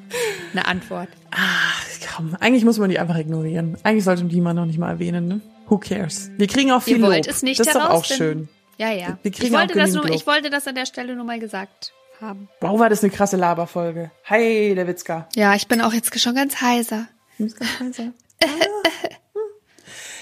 [0.52, 1.08] eine Antwort.
[1.30, 1.84] Ach,
[2.14, 3.76] komm, eigentlich muss man die einfach ignorieren.
[3.82, 5.40] Eigentlich sollte man die mal noch nicht mal erwähnen, ne?
[5.68, 6.30] Who cares?
[6.38, 7.34] Wir kriegen auch viel Ihr wollt Lob.
[7.34, 8.48] Es nicht das ist doch auch schön.
[8.78, 9.18] Ja, ja.
[9.22, 10.14] Wir kriegen ich, wollte auch das nur, Lob.
[10.14, 12.48] ich wollte das an der Stelle nur mal gesagt haben.
[12.60, 14.10] Wow, war das eine krasse Laberfolge.
[14.24, 15.28] Hi, der Witzka.
[15.34, 17.06] Ja, ich bin auch jetzt schon ganz heiser.
[17.38, 18.12] Du bist ganz heiser.
[18.42, 18.46] Ah.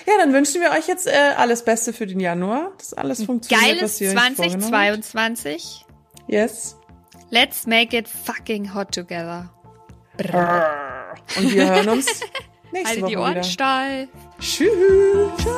[0.07, 3.79] Ja, dann wünschen wir euch jetzt äh, alles Beste für den Januar, dass alles funktioniert.
[3.79, 5.85] Geiles 2022.
[6.29, 6.77] Yes.
[7.31, 9.51] Let's make it fucking hot together.
[10.17, 11.17] Brrr.
[11.37, 12.07] Und wir hören uns
[12.73, 13.43] nächste Halte Woche die Ohren wieder.
[13.43, 14.09] steif.
[14.39, 14.69] Tschüss.
[15.39, 15.53] Tschüss.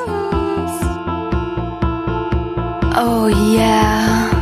[2.97, 4.38] Oh yeah.